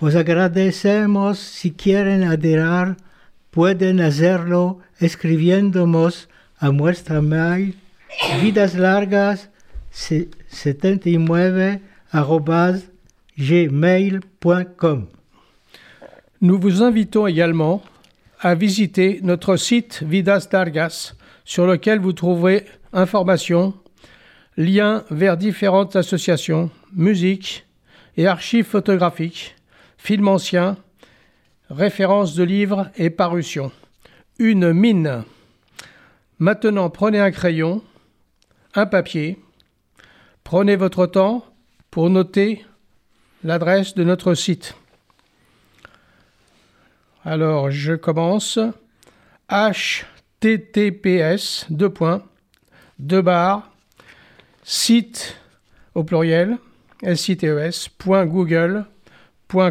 Os 0.00 0.16
agradecemos 0.16 1.38
si 1.38 1.70
quieren 1.70 2.24
adherir, 2.24 2.96
pueden 3.54 4.00
hacerlo 4.00 4.80
escribiéndonos 4.98 6.28
a 6.58 6.70
nuestra 6.70 7.22
mail 7.22 7.76
vidaslargas 8.42 9.48
79 9.92 11.78
arobase 12.10 12.90
gmail.com. 13.38 15.06
Nous 16.40 16.58
vous 16.58 16.82
invitons 16.82 17.28
également 17.28 17.80
à 18.40 18.56
visiter 18.56 19.20
notre 19.22 19.56
site 19.56 20.02
Vidas 20.02 20.48
Dargas, 20.50 21.14
sur 21.44 21.64
lequel 21.68 22.00
vous 22.00 22.12
trouverez 22.12 22.66
informations, 22.92 23.72
liens 24.56 25.04
vers 25.10 25.36
différentes 25.36 25.94
associations, 25.94 26.70
musique 26.92 27.64
et 28.16 28.26
archives 28.26 28.66
photographiques, 28.66 29.54
films 29.96 30.26
anciens, 30.26 30.76
références 31.70 32.34
de 32.34 32.44
livres 32.44 32.90
et 32.96 33.10
parutions. 33.10 33.72
Une 34.38 34.72
mine. 34.72 35.24
Maintenant, 36.38 36.90
prenez 36.90 37.20
un 37.20 37.30
crayon, 37.30 37.82
un 38.74 38.86
papier, 38.86 39.38
prenez 40.42 40.76
votre 40.76 41.06
temps 41.06 41.44
pour 41.90 42.10
noter 42.10 42.64
l'adresse 43.44 43.94
de 43.94 44.04
notre 44.04 44.34
site. 44.34 44.74
Alors, 47.24 47.70
je 47.70 47.94
commence. 47.94 48.58
https 49.48 51.66
deux 51.70 51.90
points 51.90 52.22
site 54.62 55.36
au 55.94 56.04
pluriel 56.04 56.58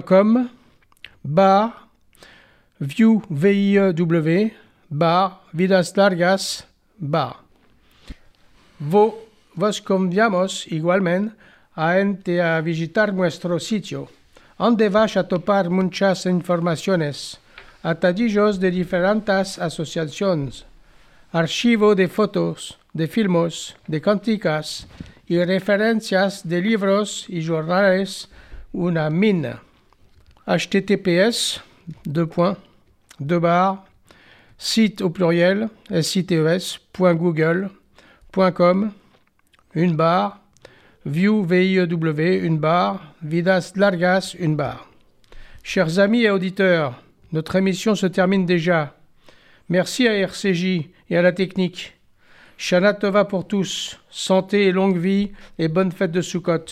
com 0.05 0.49
bar 1.25 1.82
view 2.79 3.21
v 3.29 3.53
i 3.53 3.77
e 3.77 3.93
w 3.93 4.51
bar 4.89 5.41
vidas 5.53 5.95
largas 5.95 6.65
bar 6.97 7.43
Vo, 8.79 9.29
vos 9.55 9.79
conviamos 9.79 10.67
igualmente 10.67 11.35
a 11.75 11.99
ente 11.99 12.41
a 12.41 12.61
visitar 12.61 13.13
nuestro 13.13 13.59
sitio, 13.59 14.09
donde 14.57 14.89
vas 14.89 15.15
a 15.17 15.27
topar 15.27 15.69
muchas 15.69 16.25
informaciones, 16.25 17.39
atadillos 17.81 18.59
de 18.59 18.71
diferentes 18.71 19.57
asociaciones, 19.57 20.65
archivo 21.31 21.95
de 21.95 22.07
fotos, 22.07 22.77
de 22.93 23.07
filmos, 23.07 23.75
de 23.87 24.01
canticas 24.01 24.87
y 25.27 25.43
referencias 25.43 26.47
de 26.47 26.61
libros 26.61 27.25
y 27.29 27.45
jornales, 27.45 28.29
una 28.71 29.09
mina. 29.09 29.61
https 30.45 31.61
deux 32.05 32.25
points, 32.25 32.57
deux 33.19 33.39
barres, 33.39 33.83
site 34.57 35.01
au 35.01 35.09
pluriel, 35.09 35.67
sites.google.com, 36.01 38.91
une 39.75 39.95
barre, 39.95 40.39
view, 41.05 41.43
V-I-E-W, 41.43 42.37
une 42.37 42.57
barre, 42.57 43.13
vidas 43.21 43.73
largas, 43.75 44.35
une 44.39 44.55
barre. 44.55 44.89
Chers 45.63 45.99
amis 45.99 46.23
et 46.23 46.29
auditeurs, 46.29 47.01
notre 47.31 47.55
émission 47.55 47.95
se 47.95 48.05
termine 48.05 48.45
déjà. 48.45 48.95
Merci 49.69 50.07
à 50.07 50.13
RCJ 50.13 50.89
et 51.09 51.17
à 51.17 51.21
la 51.21 51.31
technique. 51.31 51.95
Shana 52.57 52.93
Tova 52.93 53.25
pour 53.25 53.47
tous, 53.47 53.99
santé 54.09 54.67
et 54.67 54.71
longue 54.71 54.97
vie 54.97 55.31
et 55.57 55.67
bonne 55.67 55.91
fête 55.91 56.11
de 56.11 56.21
Sukkot. 56.21 56.65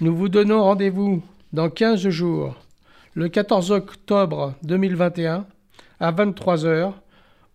Nous 0.00 0.14
vous 0.14 0.28
donnons 0.28 0.62
rendez-vous 0.62 1.22
dans 1.52 1.68
15 1.68 2.08
jours, 2.08 2.54
le 3.14 3.28
14 3.28 3.70
octobre 3.70 4.54
2021 4.62 5.46
à 6.00 6.12
23h 6.12 6.92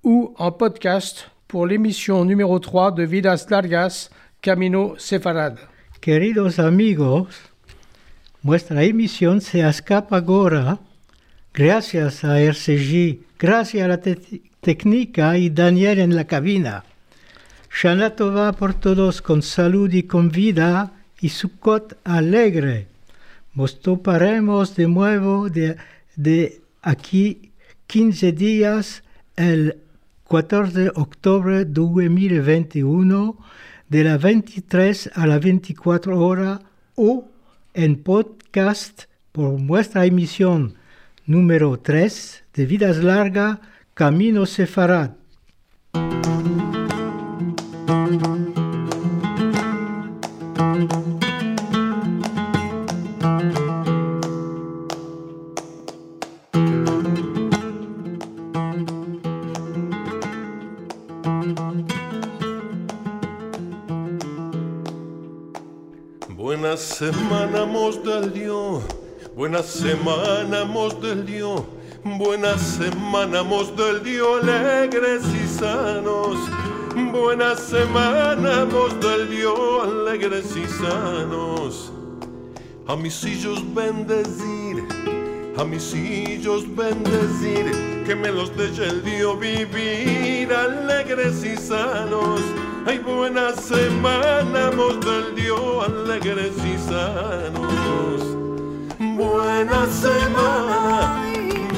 ou 0.03 0.33
en 0.37 0.51
podcast 0.51 1.29
pour 1.47 1.67
l'émission 1.67 2.25
numéro 2.25 2.59
3 2.59 2.91
de 2.91 3.03
Vidas 3.03 3.45
Largas 3.49 4.09
Camino 4.41 4.95
Sefarad. 4.97 5.55
Queridos 6.01 6.59
amigos, 6.59 7.27
nuestra 8.41 8.83
emisión 8.83 9.39
se 9.39 9.61
escapa 9.61 10.17
ahora 10.17 10.79
gracias 11.53 12.23
a 12.23 12.41
RCJ, 12.41 13.19
gracias 13.39 13.85
a 13.85 13.87
la 13.87 13.99
técnica 14.61 15.37
y 15.37 15.49
Daniel 15.49 15.99
en 15.99 16.15
la 16.15 16.25
cabina. 16.25 16.83
Shana 17.71 18.15
Tova 18.15 18.51
por 18.53 18.73
todos 18.73 19.21
con 19.21 19.41
salud 19.41 19.91
y 19.93 20.03
con 20.03 20.29
vida 20.29 20.91
y 21.21 21.29
Sukkot 21.29 21.97
alegre. 22.03 22.92
Nos 23.55 23.79
toparemos 23.81 24.75
de 24.75 24.87
nuevo 24.87 25.47
de, 25.49 25.77
de 26.15 26.61
aquí 26.81 27.51
15 27.85 28.31
días 28.31 29.03
el 29.35 29.77
14 30.27 30.79
de 30.79 30.91
octubre 30.95 31.63
2021 31.65 33.37
de 33.89 34.03
la 34.03 34.17
23 34.17 35.11
a 35.13 35.27
la 35.27 35.37
24 35.37 36.19
horas 36.19 36.61
o 36.95 37.25
en 37.75 38.01
podcast 38.01 39.03
por 39.31 39.61
nuestra 39.61 40.05
emisión 40.07 40.73
número 41.27 41.79
3 41.79 42.45
de 42.55 42.65
Vidas 42.65 43.03
Larga 43.03 43.61
Camino 43.93 44.47
Sefarad. 44.47 45.11
Buena 66.29 66.77
semana, 66.77 67.65
mos 67.65 68.03
del 68.03 68.31
Dios. 68.31 68.83
Buena 69.35 69.61
semana, 69.63 70.63
mos 70.65 71.01
del 71.01 71.25
Dios. 71.25 71.63
Buena 72.03 72.57
semana, 72.57 73.43
mos 73.43 73.75
del 73.75 74.03
Dios, 74.03 74.43
alegres 74.43 75.23
y 75.33 75.47
sanos. 75.47 76.37
Buena 77.11 77.55
semana, 77.55 78.65
mos 78.65 78.99
del 79.01 79.29
Dios, 79.29 79.83
alegres 79.83 80.55
y 80.55 80.65
sanos. 80.67 81.91
A 82.87 82.95
mis 82.95 83.23
hijos 83.25 83.63
bendecir, 83.73 84.83
a 85.57 85.63
mis 85.63 85.93
hijos 85.93 86.63
bendecir, 86.75 87.92
que 88.05 88.15
me 88.15 88.31
los 88.31 88.55
deje 88.57 88.83
el 88.85 89.03
Dios 89.03 89.39
vivir 89.39 90.53
alegres 90.53 91.43
y 91.43 91.55
sanos. 91.55 92.41
Ay, 92.85 92.99
buena 92.99 93.53
semana, 93.53 94.71
mos 94.75 94.99
del 94.99 95.35
Dios, 95.35 95.85
alegres 95.85 96.53
y 96.65 96.77
sanos. 96.77 98.21
Buena 98.99 99.85
semana, 99.87 101.23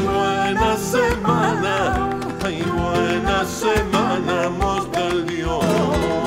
buena 0.03 0.78
semana, 0.78 2.09
ay, 2.43 2.63
buena 2.63 3.45
semana, 3.45 4.49
mos 4.49 4.91
del 4.91 5.28
Dios. 5.28 6.24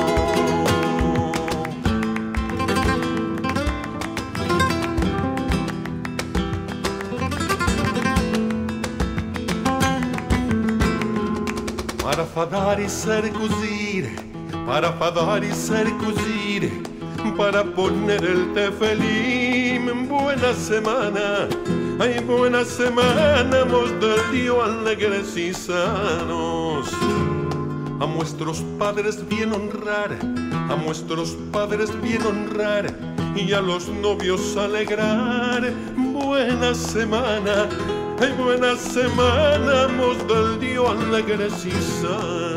Para 12.19 12.31
fadar 12.31 12.81
y 12.81 12.89
ser 12.89 13.31
cosir, 13.31 14.13
para 14.67 14.91
fadar 14.91 15.41
y 15.41 15.53
ser 15.53 15.87
cosir, 15.99 16.83
para 17.37 17.63
poner 17.63 18.21
el 18.25 18.53
tefelim. 18.53 20.09
Buena 20.09 20.53
semana, 20.53 21.47
ay, 21.97 22.19
buena 22.27 22.65
semana, 22.65 23.63
mos 23.63 23.89
del 24.01 24.19
Dios 24.33 24.57
alegres 24.61 25.37
y 25.37 25.53
sanos. 25.53 26.91
A 28.01 28.05
nuestros 28.05 28.65
padres 28.77 29.25
bien 29.29 29.53
honrar, 29.53 30.17
a 30.69 30.75
nuestros 30.75 31.37
padres 31.53 31.89
bien 32.01 32.21
honrar 32.25 32.93
y 33.33 33.53
a 33.53 33.61
los 33.61 33.87
novios 33.87 34.57
alegrar. 34.57 35.71
Buena 35.95 36.75
semana, 36.75 37.69
ay, 38.21 38.31
buena 38.37 38.75
semana, 38.75 39.87
mos 39.87 40.17
del 40.27 40.59
Dios 40.59 40.89
alegres 40.89 41.65
y 41.65 41.71
sanos. 41.71 42.48